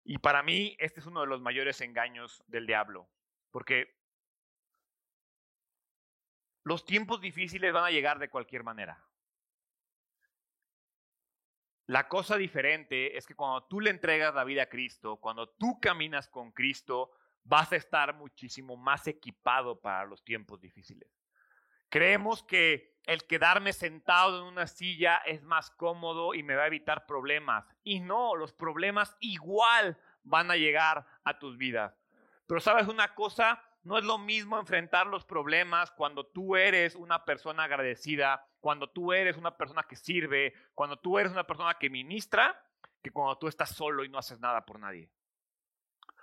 [0.03, 3.07] Y para mí este es uno de los mayores engaños del diablo,
[3.51, 3.95] porque
[6.63, 9.03] los tiempos difíciles van a llegar de cualquier manera.
[11.87, 15.79] La cosa diferente es que cuando tú le entregas la vida a Cristo, cuando tú
[15.79, 17.11] caminas con Cristo,
[17.43, 21.24] vas a estar muchísimo más equipado para los tiempos difíciles.
[21.89, 26.67] Creemos que el quedarme sentado en una silla es más cómodo y me va a
[26.67, 27.65] evitar problemas.
[27.83, 31.95] Y no, los problemas igual van a llegar a tus vidas.
[32.47, 37.25] Pero sabes una cosa, no es lo mismo enfrentar los problemas cuando tú eres una
[37.25, 41.89] persona agradecida, cuando tú eres una persona que sirve, cuando tú eres una persona que
[41.89, 42.59] ministra,
[43.03, 45.11] que cuando tú estás solo y no haces nada por nadie.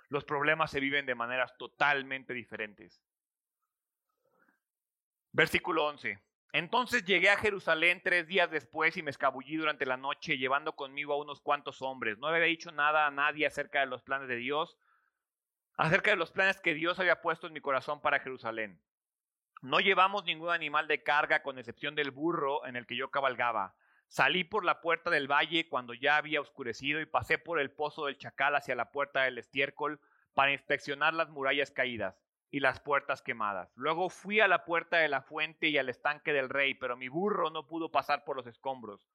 [0.09, 3.01] Los problemas se viven de maneras totalmente diferentes.
[5.35, 6.19] Versículo 11.
[6.51, 11.13] Entonces llegué a Jerusalén tres días después y me escabullí durante la noche llevando conmigo
[11.13, 12.19] a unos cuantos hombres.
[12.19, 14.77] No había dicho nada a nadie acerca de los planes de Dios,
[15.75, 18.79] acerca de los planes que Dios había puesto en mi corazón para Jerusalén.
[19.63, 23.73] No llevamos ningún animal de carga con excepción del burro en el que yo cabalgaba.
[24.09, 28.05] Salí por la puerta del valle cuando ya había oscurecido y pasé por el pozo
[28.05, 29.99] del chacal hacia la puerta del estiércol
[30.35, 33.73] para inspeccionar las murallas caídas y las puertas quemadas.
[33.75, 37.07] Luego fui a la puerta de la fuente y al estanque del rey, pero mi
[37.07, 39.09] burro no pudo pasar por los escombros.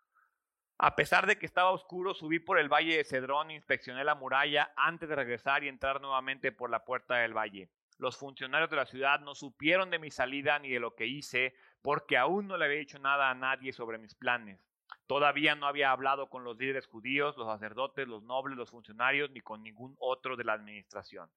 [0.76, 4.72] A pesar de que estaba oscuro, subí por el valle de Cedrón, inspeccioné la muralla
[4.74, 7.70] antes de regresar y entrar nuevamente por la puerta del valle.
[7.96, 11.54] Los funcionarios de la ciudad no supieron de mi salida ni de lo que hice,
[11.80, 14.66] porque aún no le había dicho nada a nadie sobre mis planes.
[15.06, 19.42] Todavía no había hablado con los líderes judíos, los sacerdotes, los nobles, los funcionarios, ni
[19.42, 21.30] con ningún otro de la administración.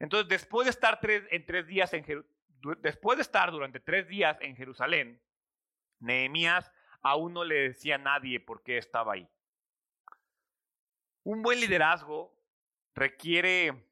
[0.00, 2.04] Entonces, después de estar en tres días en
[3.52, 5.22] durante tres días en Jerusalén,
[5.98, 9.28] Nehemías aún no le decía a nadie por qué estaba ahí.
[11.22, 12.34] Un buen liderazgo
[12.94, 13.86] requiere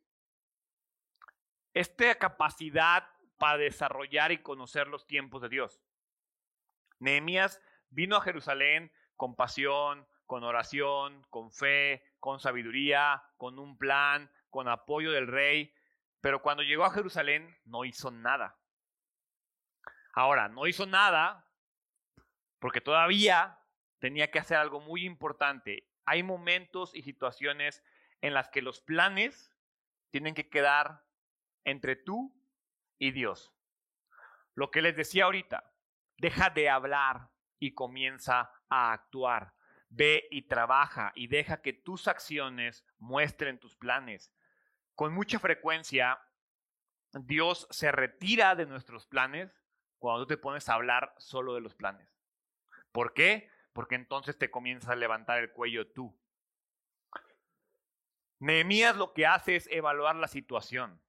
[1.74, 5.80] esta capacidad para desarrollar y conocer los tiempos de Dios.
[6.98, 14.30] Nehemías vino a Jerusalén con pasión, con oración, con fe, con sabiduría, con un plan,
[14.50, 15.74] con apoyo del rey,
[16.20, 18.58] pero cuando llegó a Jerusalén no hizo nada.
[20.12, 21.46] Ahora, no hizo nada
[22.58, 23.58] porque todavía
[24.00, 25.88] tenía que hacer algo muy importante.
[26.04, 27.84] Hay momentos y situaciones
[28.20, 29.54] en las que los planes
[30.10, 31.04] tienen que quedar
[31.64, 32.34] entre tú
[32.98, 33.52] y Dios.
[34.54, 35.72] Lo que les decía ahorita,
[36.16, 39.54] deja de hablar y comienza a actuar.
[39.90, 44.32] Ve y trabaja y deja que tus acciones muestren tus planes
[44.98, 46.20] con mucha frecuencia
[47.12, 49.48] Dios se retira de nuestros planes
[49.96, 52.12] cuando tú te pones a hablar solo de los planes.
[52.90, 53.48] ¿Por qué?
[53.72, 56.18] Porque entonces te comienzas a levantar el cuello tú.
[58.40, 61.00] Nehemías lo que hace es evaluar la situación.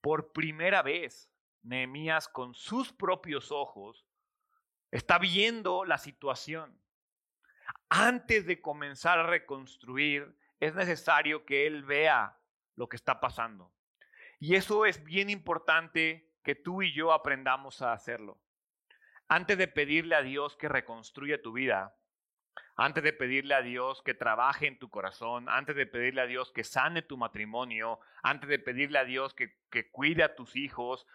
[0.00, 4.06] Por primera vez, Nehemías con sus propios ojos
[4.90, 6.80] está viendo la situación.
[7.90, 12.40] Antes de comenzar a reconstruir, es necesario que él vea
[12.76, 13.72] lo que está pasando.
[14.38, 18.40] Y eso es bien importante que tú y yo aprendamos a hacerlo.
[19.28, 21.96] Antes de pedirle a Dios que reconstruya tu vida,
[22.76, 26.52] antes de pedirle a Dios que trabaje en tu corazón, antes de pedirle a Dios
[26.52, 31.06] que sane tu matrimonio, antes de pedirle a Dios que, que cuide a tus hijos,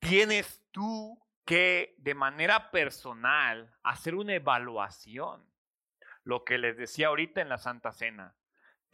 [0.00, 5.46] tienes tú que de manera personal hacer una evaluación.
[6.22, 8.34] Lo que les decía ahorita en la Santa Cena.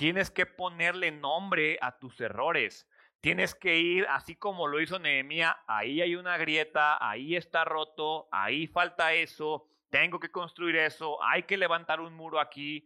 [0.00, 2.88] Tienes que ponerle nombre a tus errores.
[3.20, 8.26] Tienes que ir, así como lo hizo Nehemías, ahí hay una grieta, ahí está roto,
[8.32, 12.82] ahí falta eso, tengo que construir eso, hay que levantar un muro aquí.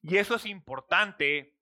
[0.00, 1.56] Y eso es importante,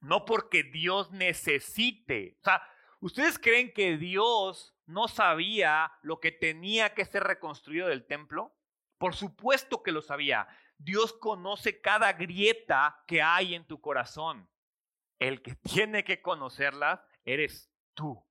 [0.00, 2.36] no porque Dios necesite.
[2.40, 8.06] O sea, ¿ustedes creen que Dios no sabía lo que tenía que ser reconstruido del
[8.06, 8.52] templo?
[9.02, 10.46] Por supuesto que lo sabía.
[10.78, 14.48] Dios conoce cada grieta que hay en tu corazón.
[15.18, 18.24] El que tiene que conocerlas eres tú.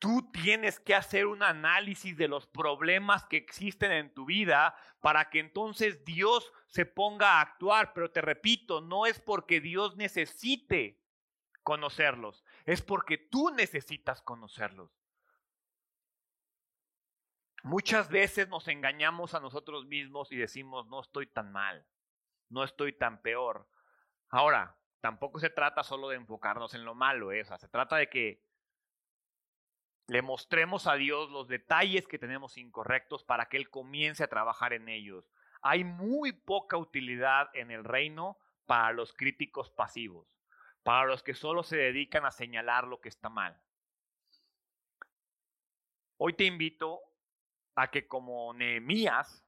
[0.00, 5.30] Tú tienes que hacer un análisis de los problemas que existen en tu vida para
[5.30, 7.92] que entonces Dios se ponga a actuar.
[7.92, 11.00] Pero te repito, no es porque Dios necesite
[11.62, 14.97] conocerlos, es porque tú necesitas conocerlos.
[17.62, 21.86] Muchas veces nos engañamos a nosotros mismos y decimos, no estoy tan mal,
[22.48, 23.68] no estoy tan peor.
[24.28, 27.44] Ahora, tampoco se trata solo de enfocarnos en lo malo, ¿eh?
[27.44, 28.44] se trata de que
[30.06, 34.72] le mostremos a Dios los detalles que tenemos incorrectos para que Él comience a trabajar
[34.72, 35.30] en ellos.
[35.60, 40.26] Hay muy poca utilidad en el reino para los críticos pasivos,
[40.82, 43.60] para los que solo se dedican a señalar lo que está mal.
[46.16, 47.07] Hoy te invito
[47.78, 49.44] a que como Nehemías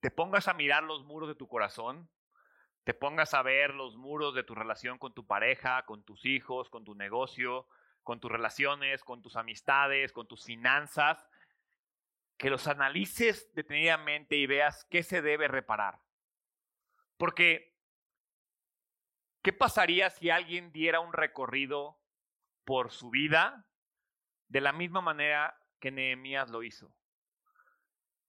[0.00, 2.10] te pongas a mirar los muros de tu corazón,
[2.82, 6.68] te pongas a ver los muros de tu relación con tu pareja, con tus hijos,
[6.68, 7.68] con tu negocio,
[8.02, 11.24] con tus relaciones, con tus amistades, con tus finanzas,
[12.36, 16.00] que los analices detenidamente y veas qué se debe reparar.
[17.16, 17.72] Porque,
[19.42, 22.00] ¿qué pasaría si alguien diera un recorrido
[22.64, 23.64] por su vida
[24.48, 26.92] de la misma manera que Nehemías lo hizo?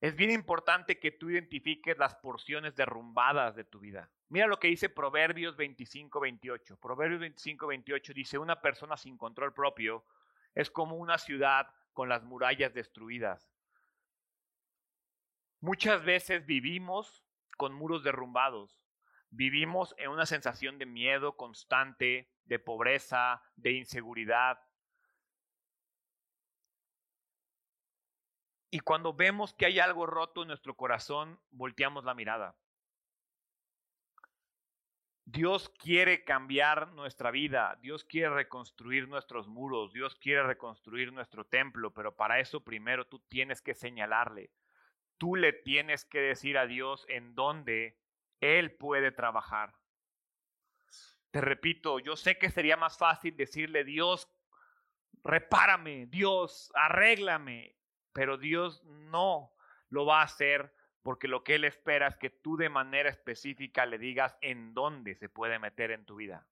[0.04, 4.12] Es bien importante que tú identifiques las porciones derrumbadas de tu vida.
[4.28, 6.76] Mira lo que dice Proverbios 25, 28.
[6.76, 10.04] Proverbios 25, 28 dice, una persona sin control propio
[10.56, 13.50] es como una ciudad con las murallas destruidas.
[15.62, 17.24] Muchas veces vivimos
[17.56, 18.84] con muros derrumbados.
[19.30, 24.60] Vivimos en una sensación de miedo constante, de pobreza, de inseguridad.
[28.74, 32.56] Y cuando vemos que hay algo roto en nuestro corazón, volteamos la mirada.
[35.26, 41.94] Dios quiere cambiar nuestra vida, Dios quiere reconstruir nuestros muros, Dios quiere reconstruir nuestro templo,
[41.94, 44.50] pero para eso primero tú tienes que señalarle,
[45.20, 48.00] tú le tienes que decir a Dios en dónde
[48.42, 49.76] Él puede trabajar.
[51.30, 54.28] Te repito, yo sé que sería más fácil decirle, Dios,
[55.24, 57.76] repárame, Dios, arréglame,
[58.14, 59.52] pero Dios no
[59.90, 63.86] lo va a hacer porque lo que Él espera es que tú de manera específica
[63.86, 66.48] le digas en dónde se puede meter en tu vida.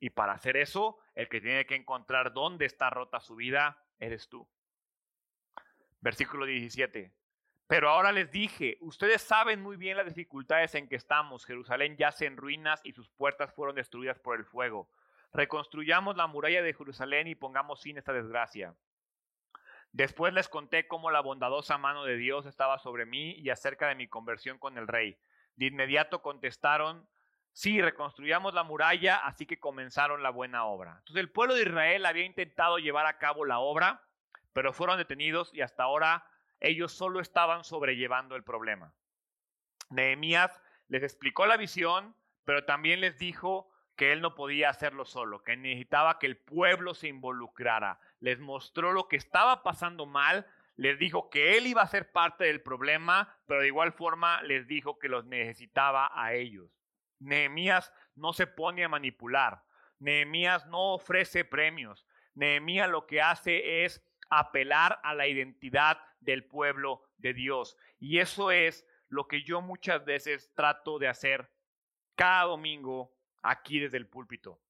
[0.00, 4.28] Y para hacer eso, el que tiene que encontrar dónde está rota su vida, eres
[4.28, 4.48] tú.
[6.00, 7.12] Versículo 17.
[7.68, 11.44] Pero ahora les dije, ustedes saben muy bien las dificultades en que estamos.
[11.44, 14.90] Jerusalén yace en ruinas y sus puertas fueron destruidas por el fuego.
[15.32, 18.74] Reconstruyamos la muralla de Jerusalén y pongamos fin a esta desgracia.
[19.92, 23.94] Después les conté cómo la bondadosa mano de Dios estaba sobre mí y acerca de
[23.94, 25.18] mi conversión con el rey.
[25.56, 27.06] De inmediato contestaron,
[27.52, 30.96] sí, reconstruyamos la muralla, así que comenzaron la buena obra.
[30.98, 34.02] Entonces el pueblo de Israel había intentado llevar a cabo la obra,
[34.54, 36.26] pero fueron detenidos y hasta ahora
[36.60, 38.94] ellos solo estaban sobrellevando el problema.
[39.90, 45.42] Nehemías les explicó la visión, pero también les dijo que él no podía hacerlo solo,
[45.42, 50.46] que necesitaba que el pueblo se involucrara, les mostró lo que estaba pasando mal,
[50.76, 54.68] les dijo que él iba a ser parte del problema, pero de igual forma les
[54.68, 56.70] dijo que los necesitaba a ellos.
[57.18, 59.64] Nehemías no se pone a manipular,
[59.98, 64.00] Nehemías no ofrece premios, Nehemías lo que hace es
[64.30, 67.76] apelar a la identidad del pueblo de Dios.
[67.98, 71.50] Y eso es lo que yo muchas veces trato de hacer
[72.14, 73.12] cada domingo
[73.42, 74.61] aquí desde el púlpito.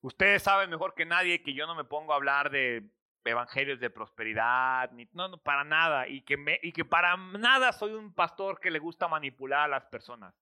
[0.00, 2.90] Ustedes saben mejor que nadie que yo no me pongo a hablar de
[3.24, 7.92] evangelios de prosperidad, ni, no, para nada, y que, me, y que para nada soy
[7.92, 10.34] un pastor que le gusta manipular a las personas.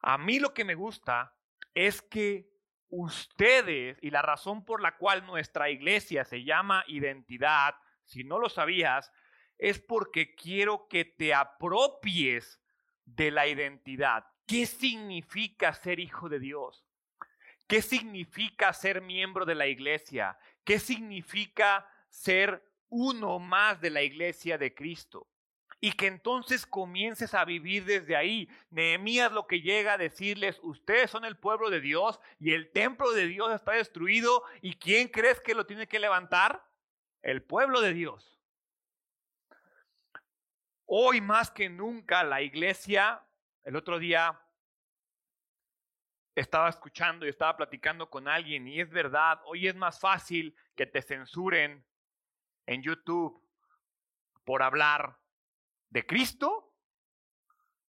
[0.00, 1.34] A mí lo que me gusta
[1.74, 2.48] es que
[2.88, 8.48] ustedes, y la razón por la cual nuestra iglesia se llama identidad, si no lo
[8.48, 9.12] sabías,
[9.58, 12.60] es porque quiero que te apropies
[13.04, 14.24] de la identidad.
[14.46, 16.84] ¿Qué significa ser hijo de Dios?
[17.70, 20.36] ¿Qué significa ser miembro de la iglesia?
[20.64, 25.28] ¿Qué significa ser uno más de la iglesia de Cristo?
[25.78, 28.48] Y que entonces comiences a vivir desde ahí.
[28.70, 33.12] Nehemías lo que llega a decirles, ustedes son el pueblo de Dios y el templo
[33.12, 34.42] de Dios está destruido.
[34.62, 36.66] ¿Y quién crees que lo tiene que levantar?
[37.22, 38.40] El pueblo de Dios.
[40.86, 43.22] Hoy más que nunca la iglesia,
[43.62, 44.40] el otro día
[46.40, 50.86] estaba escuchando y estaba platicando con alguien y es verdad, hoy es más fácil que
[50.86, 51.84] te censuren
[52.66, 53.46] en YouTube
[54.44, 55.18] por hablar
[55.90, 56.74] de Cristo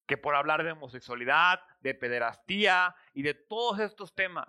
[0.06, 4.48] que por hablar de homosexualidad, de pederastía y de todos estos temas.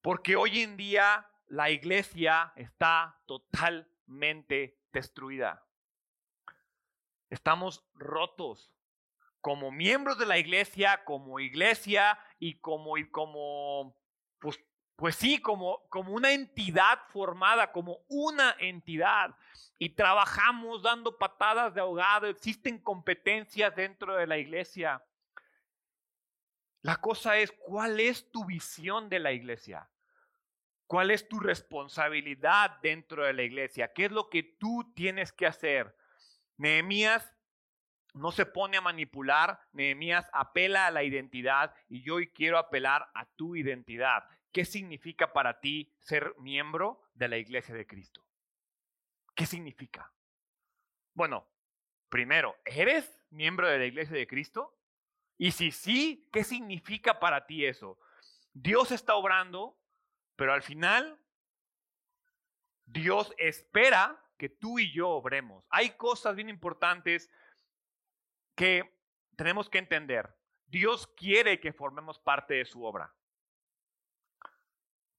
[0.00, 5.66] Porque hoy en día la iglesia está totalmente destruida.
[7.28, 8.72] Estamos rotos
[9.42, 13.96] como miembros de la iglesia, como iglesia y como, y como
[14.40, 14.58] pues,
[14.96, 19.36] pues sí, como, como una entidad formada, como una entidad.
[19.78, 25.04] Y trabajamos dando patadas de ahogado, existen competencias dentro de la iglesia.
[26.80, 29.88] La cosa es, ¿cuál es tu visión de la iglesia?
[30.88, 33.92] ¿Cuál es tu responsabilidad dentro de la iglesia?
[33.92, 35.96] ¿Qué es lo que tú tienes que hacer?
[36.56, 37.36] Nehemías
[38.14, 43.10] no se pone a manipular, Nehemías apela a la identidad y yo hoy quiero apelar
[43.14, 44.24] a tu identidad.
[44.52, 48.24] ¿Qué significa para ti ser miembro de la iglesia de Cristo?
[49.34, 50.12] ¿Qué significa?
[51.14, 51.48] Bueno,
[52.08, 54.76] primero, ¿eres miembro de la iglesia de Cristo?
[55.38, 57.98] Y si sí, ¿qué significa para ti eso?
[58.52, 59.78] Dios está obrando,
[60.36, 61.18] pero al final
[62.84, 65.64] Dios espera que tú y yo obremos.
[65.70, 67.30] Hay cosas bien importantes
[68.54, 68.98] que
[69.36, 70.34] tenemos que entender.
[70.66, 73.14] Dios quiere que formemos parte de su obra.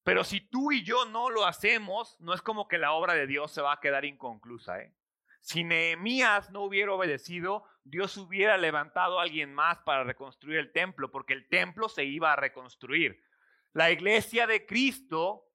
[0.03, 3.27] Pero si tú y yo no lo hacemos, no es como que la obra de
[3.27, 4.79] Dios se va a quedar inconclusa.
[4.81, 4.93] ¿eh?
[5.39, 11.11] Si Nehemías no hubiera obedecido, Dios hubiera levantado a alguien más para reconstruir el templo,
[11.11, 13.23] porque el templo se iba a reconstruir.
[13.71, 15.49] La iglesia de Cristo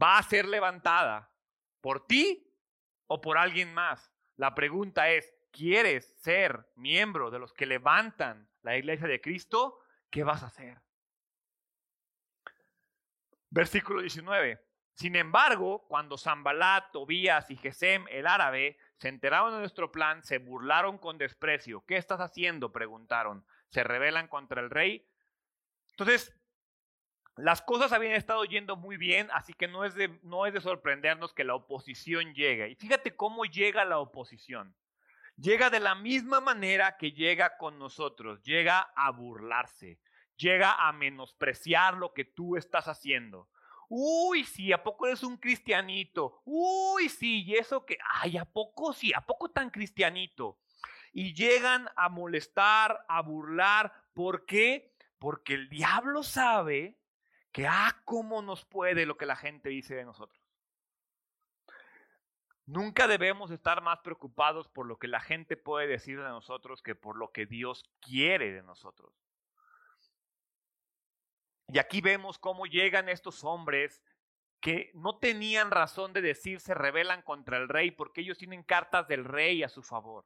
[0.00, 1.30] va a ser levantada
[1.80, 2.48] por ti
[3.06, 4.12] o por alguien más.
[4.36, 9.78] La pregunta es, ¿quieres ser miembro de los que levantan la iglesia de Cristo?
[10.10, 10.80] ¿Qué vas a hacer?
[13.50, 14.58] Versículo 19.
[14.94, 20.38] Sin embargo, cuando Zambalat, Tobías y Gesem, el árabe, se enteraron de nuestro plan, se
[20.38, 21.84] burlaron con desprecio.
[21.86, 22.72] ¿Qué estás haciendo?
[22.72, 23.44] preguntaron.
[23.68, 25.06] ¿Se rebelan contra el rey?
[25.90, 26.34] Entonces,
[27.36, 30.60] las cosas habían estado yendo muy bien, así que no es de, no es de
[30.60, 32.68] sorprendernos que la oposición llegue.
[32.68, 34.74] Y fíjate cómo llega la oposición.
[35.42, 39.98] Llega de la misma manera que llega con nosotros, llega a burlarse,
[40.36, 43.48] llega a menospreciar lo que tú estás haciendo.
[43.88, 46.42] Uy, sí, ¿a poco eres un cristianito?
[46.44, 49.12] Uy, sí, y eso que, ay, ¿a poco sí?
[49.16, 50.60] ¿A poco tan cristianito?
[51.12, 53.92] Y llegan a molestar, a burlar.
[54.14, 54.94] ¿Por qué?
[55.18, 57.00] Porque el diablo sabe
[57.50, 60.41] que, ah, cómo nos puede lo que la gente dice de nosotros.
[62.72, 66.94] Nunca debemos estar más preocupados por lo que la gente puede decir de nosotros que
[66.94, 69.12] por lo que Dios quiere de nosotros.
[71.68, 74.02] Y aquí vemos cómo llegan estos hombres
[74.62, 79.06] que no tenían razón de decir se rebelan contra el rey porque ellos tienen cartas
[79.06, 80.24] del rey a su favor.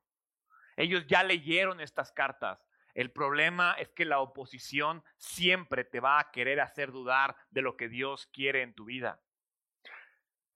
[0.76, 2.64] Ellos ya leyeron estas cartas.
[2.94, 7.76] El problema es que la oposición siempre te va a querer hacer dudar de lo
[7.76, 9.20] que Dios quiere en tu vida.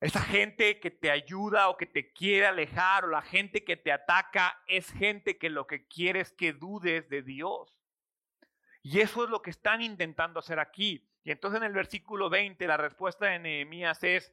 [0.00, 3.92] Esa gente que te ayuda o que te quiere alejar o la gente que te
[3.92, 7.78] ataca es gente que lo que quiere es que dudes de Dios.
[8.82, 11.06] Y eso es lo que están intentando hacer aquí.
[11.22, 14.32] Y entonces en el versículo 20 la respuesta de Nehemías es,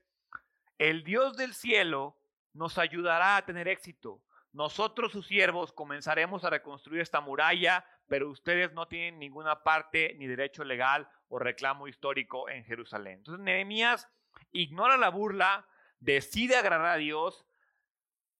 [0.77, 2.17] el Dios del cielo
[2.53, 4.21] nos ayudará a tener éxito.
[4.53, 10.27] Nosotros, sus siervos, comenzaremos a reconstruir esta muralla, pero ustedes no tienen ninguna parte ni
[10.27, 13.17] derecho legal o reclamo histórico en Jerusalén.
[13.19, 14.07] Entonces Nehemías
[14.51, 15.67] ignora la burla,
[15.99, 17.45] decide agradar a Dios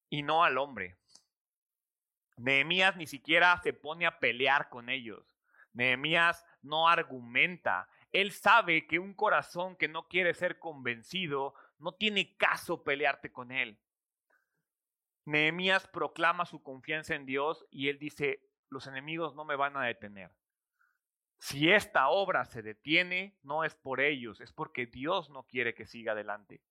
[0.09, 0.97] y no al hombre.
[2.37, 5.35] Nehemías ni siquiera se pone a pelear con ellos.
[5.73, 7.89] Nehemías no argumenta.
[8.11, 13.51] Él sabe que un corazón que no quiere ser convencido no tiene caso pelearte con
[13.51, 13.79] él.
[15.25, 19.83] Nehemías proclama su confianza en Dios y él dice, los enemigos no me van a
[19.83, 20.31] detener.
[21.39, 25.85] Si esta obra se detiene, no es por ellos, es porque Dios no quiere que
[25.85, 26.61] siga adelante.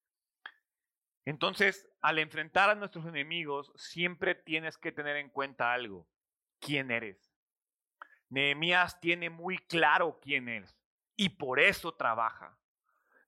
[1.24, 6.06] Entonces, al enfrentar a nuestros enemigos, siempre tienes que tener en cuenta algo.
[6.60, 7.32] ¿Quién eres?
[8.28, 10.76] Nehemías tiene muy claro quién es
[11.16, 12.58] y por eso trabaja.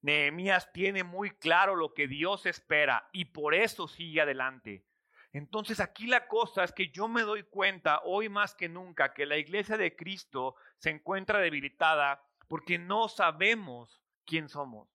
[0.01, 4.85] Nehemías tiene muy claro lo que Dios espera y por eso sigue adelante.
[5.33, 9.27] Entonces aquí la cosa es que yo me doy cuenta hoy más que nunca que
[9.27, 14.89] la iglesia de Cristo se encuentra debilitada porque no sabemos quién somos.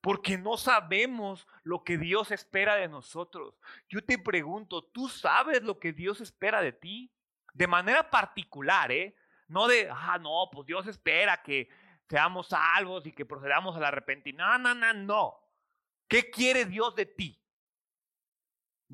[0.00, 3.54] Porque no sabemos lo que Dios espera de nosotros.
[3.88, 7.10] Yo te pregunto, ¿tú sabes lo que Dios espera de ti?
[7.54, 9.16] de manera particular, ¿eh?
[9.48, 11.68] No de, ah, no, pues Dios espera que
[12.08, 14.44] seamos salvos y que procedamos al arrepentimiento.
[14.44, 15.40] No, no, no, no.
[16.08, 17.40] ¿Qué quiere Dios de ti?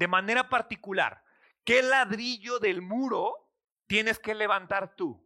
[0.01, 1.23] De manera particular,
[1.63, 3.51] ¿qué ladrillo del muro
[3.87, 5.23] tienes que levantar tú?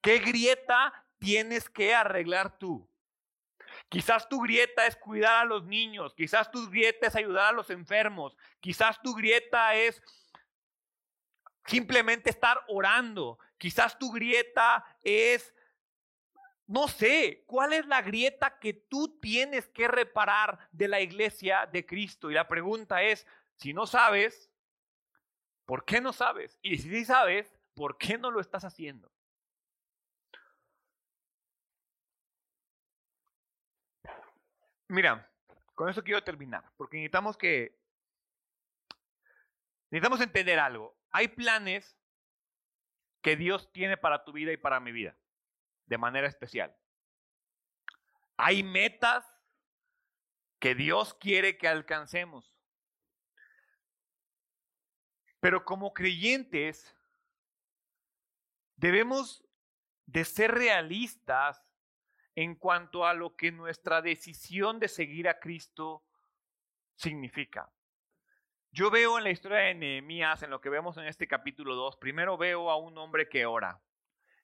[0.00, 2.88] ¿Qué grieta tienes que arreglar tú?
[3.88, 7.68] Quizás tu grieta es cuidar a los niños, quizás tu grieta es ayudar a los
[7.70, 10.00] enfermos, quizás tu grieta es
[11.66, 13.40] simplemente estar orando.
[13.58, 15.52] Quizás tu grieta es,
[16.72, 21.84] no sé, ¿cuál es la grieta que tú tienes que reparar de la iglesia de
[21.84, 22.30] Cristo?
[22.30, 24.50] Y la pregunta es, si no sabes,
[25.66, 26.58] ¿por qué no sabes?
[26.62, 29.12] Y si sí sabes, ¿por qué no lo estás haciendo?
[34.88, 35.30] Mira,
[35.74, 37.78] con eso quiero terminar, porque necesitamos que
[39.90, 40.96] necesitamos entender algo.
[41.10, 41.98] Hay planes
[43.20, 45.14] que Dios tiene para tu vida y para mi vida,
[45.86, 46.74] de manera especial.
[48.36, 49.24] Hay metas
[50.58, 52.54] que Dios quiere que alcancemos.
[55.40, 56.96] Pero como creyentes,
[58.76, 59.44] debemos
[60.06, 61.60] de ser realistas
[62.34, 66.04] en cuanto a lo que nuestra decisión de seguir a Cristo
[66.94, 67.70] significa.
[68.70, 71.96] Yo veo en la historia de Nehemías, en lo que vemos en este capítulo 2,
[71.96, 73.82] primero veo a un hombre que ora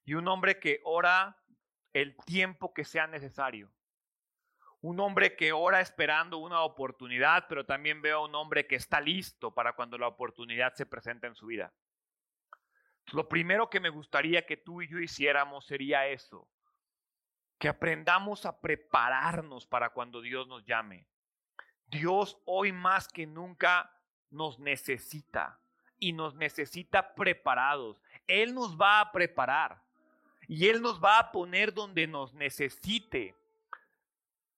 [0.08, 1.36] y un hombre que ora
[1.92, 3.70] el tiempo que sea necesario.
[4.80, 9.02] Un hombre que ora esperando una oportunidad, pero también veo a un hombre que está
[9.02, 11.74] listo para cuando la oportunidad se presenta en su vida.
[13.12, 16.48] Lo primero que me gustaría que tú y yo hiciéramos sería eso,
[17.58, 21.06] que aprendamos a prepararnos para cuando Dios nos llame.
[21.84, 23.94] Dios hoy más que nunca
[24.30, 25.60] nos necesita
[25.98, 28.00] y nos necesita preparados.
[28.26, 29.86] Él nos va a preparar
[30.48, 33.36] y Él nos va a poner donde nos necesite.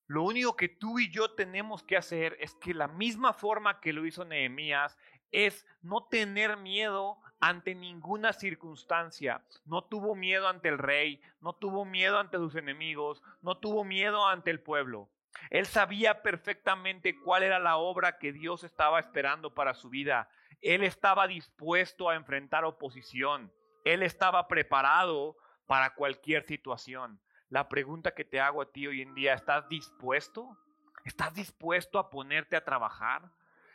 [0.06, 3.92] Lo único que tú y yo tenemos que hacer es que la misma forma que
[3.92, 4.96] lo hizo Nehemías
[5.32, 9.44] es no tener miedo ante ninguna circunstancia.
[9.64, 14.26] No tuvo miedo ante el rey, no tuvo miedo ante sus enemigos, no tuvo miedo
[14.26, 15.10] ante el pueblo.
[15.50, 20.28] Él sabía perfectamente cuál era la obra que Dios estaba esperando para su vida.
[20.60, 23.52] Él estaba dispuesto a enfrentar oposición.
[23.84, 25.36] Él estaba preparado
[25.70, 27.20] para cualquier situación.
[27.48, 30.58] La pregunta que te hago a ti hoy en día, ¿estás dispuesto?
[31.04, 33.30] ¿Estás dispuesto a ponerte a trabajar?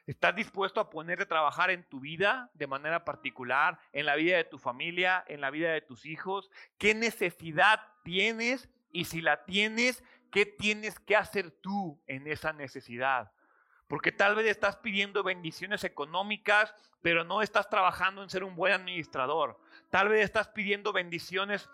[0.06, 4.36] ¿Estás dispuesto a ponerte a trabajar en tu vida de manera particular, en la vida
[4.36, 6.52] de tu familia, en la vida de tus hijos?
[6.78, 8.68] ¿Qué necesidad tienes?
[8.91, 13.32] Y si la tienes, ¿qué tienes que hacer tú en esa necesidad?
[13.88, 18.74] Porque tal vez estás pidiendo bendiciones económicas, pero no estás trabajando en ser un buen
[18.74, 19.58] administrador.
[19.91, 21.70] Tal vez estás pidiendo bendiciones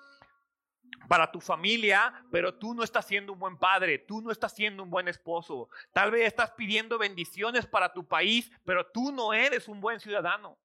[1.08, 4.84] para tu familia, pero tú no estás siendo un buen padre, tú no estás siendo
[4.84, 5.70] un buen esposo.
[5.92, 10.58] Tal vez estás pidiendo bendiciones para tu país, pero tú no eres un buen ciudadano.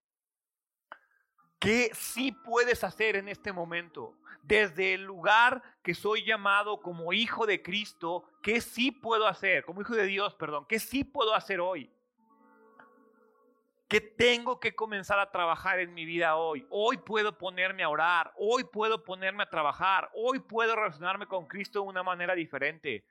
[1.59, 4.17] ¿Qué sí puedes hacer en este momento?
[4.43, 9.65] Desde el lugar que soy llamado como hijo de Cristo, ¿qué sí puedo hacer?
[9.65, 11.91] Como hijo de Dios, perdón, ¿qué sí puedo hacer hoy?
[13.89, 16.67] ¿Qué tengo que comenzar a trabajar en mi vida hoy?
[16.71, 21.83] Hoy puedo ponerme a orar, hoy puedo ponerme a trabajar, hoy puedo relacionarme con Cristo
[21.83, 23.07] de una manera diferente.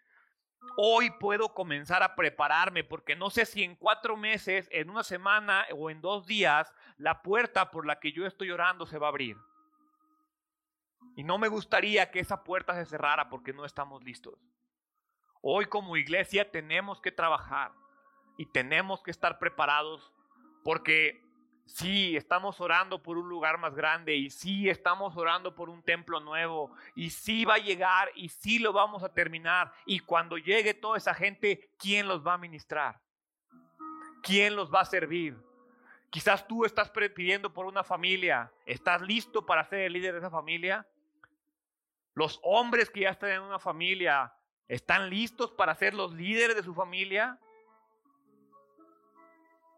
[0.76, 5.66] Hoy puedo comenzar a prepararme porque no sé si en cuatro meses, en una semana
[5.74, 9.10] o en dos días la puerta por la que yo estoy orando se va a
[9.12, 9.38] abrir.
[11.16, 14.38] Y no me gustaría que esa puerta se cerrara porque no estamos listos.
[15.42, 17.72] Hoy como iglesia tenemos que trabajar
[18.38, 20.12] y tenemos que estar preparados
[20.66, 21.22] porque
[21.68, 26.20] sí, estamos orando por un lugar más grande y sí, estamos orando por un templo
[26.20, 29.72] nuevo y sí va a llegar y sí lo vamos a terminar.
[29.86, 33.00] Y cuando llegue toda esa gente, ¿quién los va a ministrar?
[34.24, 35.38] ¿Quién los va a servir?
[36.10, 38.52] Quizás tú estás pidiendo por una familia.
[38.66, 40.88] ¿Estás listo para ser el líder de esa familia?
[42.16, 44.34] Los hombres que ya están en una familia,
[44.68, 47.40] ¿están listos para ser los líderes de su familia?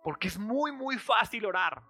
[0.03, 1.83] Porque es muy, muy fácil orar.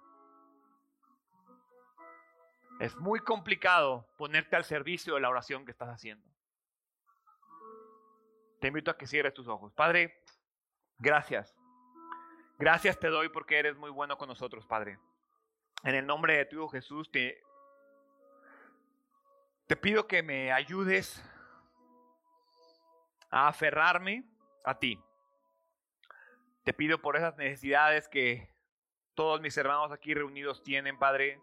[2.79, 6.27] Es muy complicado ponerte al servicio de la oración que estás haciendo.
[8.59, 9.73] Te invito a que cierres tus ojos.
[9.73, 10.23] Padre,
[10.99, 11.55] gracias.
[12.59, 14.99] Gracias te doy porque eres muy bueno con nosotros, Padre.
[15.83, 17.43] En el nombre de tu Hijo Jesús, te,
[19.67, 21.23] te pido que me ayudes
[23.29, 24.23] a aferrarme
[24.63, 24.99] a ti.
[26.67, 28.53] Te pido por esas necesidades que
[29.15, 31.39] todos mis hermanos aquí reunidos tienen, Padre.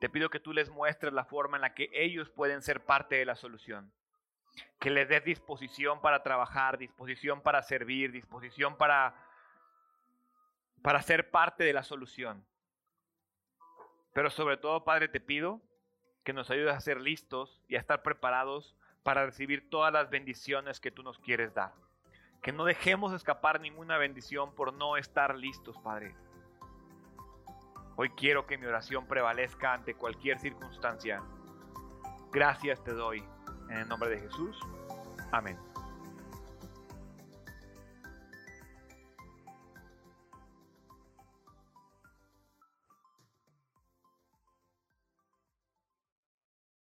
[0.00, 3.14] Te pido que tú les muestres la forma en la que ellos pueden ser parte
[3.14, 3.92] de la solución.
[4.80, 9.14] Que les des disposición para trabajar, disposición para servir, disposición para,
[10.82, 12.44] para ser parte de la solución.
[14.12, 15.62] Pero sobre todo, Padre, te pido
[16.24, 20.80] que nos ayudes a ser listos y a estar preparados para recibir todas las bendiciones
[20.80, 21.74] que tú nos quieres dar.
[22.42, 26.14] Que no dejemos escapar ninguna bendición por no estar listos, Padre.
[27.96, 31.22] Hoy quiero que mi oración prevalezca ante cualquier circunstancia.
[32.30, 33.24] Gracias te doy.
[33.70, 34.56] En el nombre de Jesús.
[35.32, 35.58] Amén.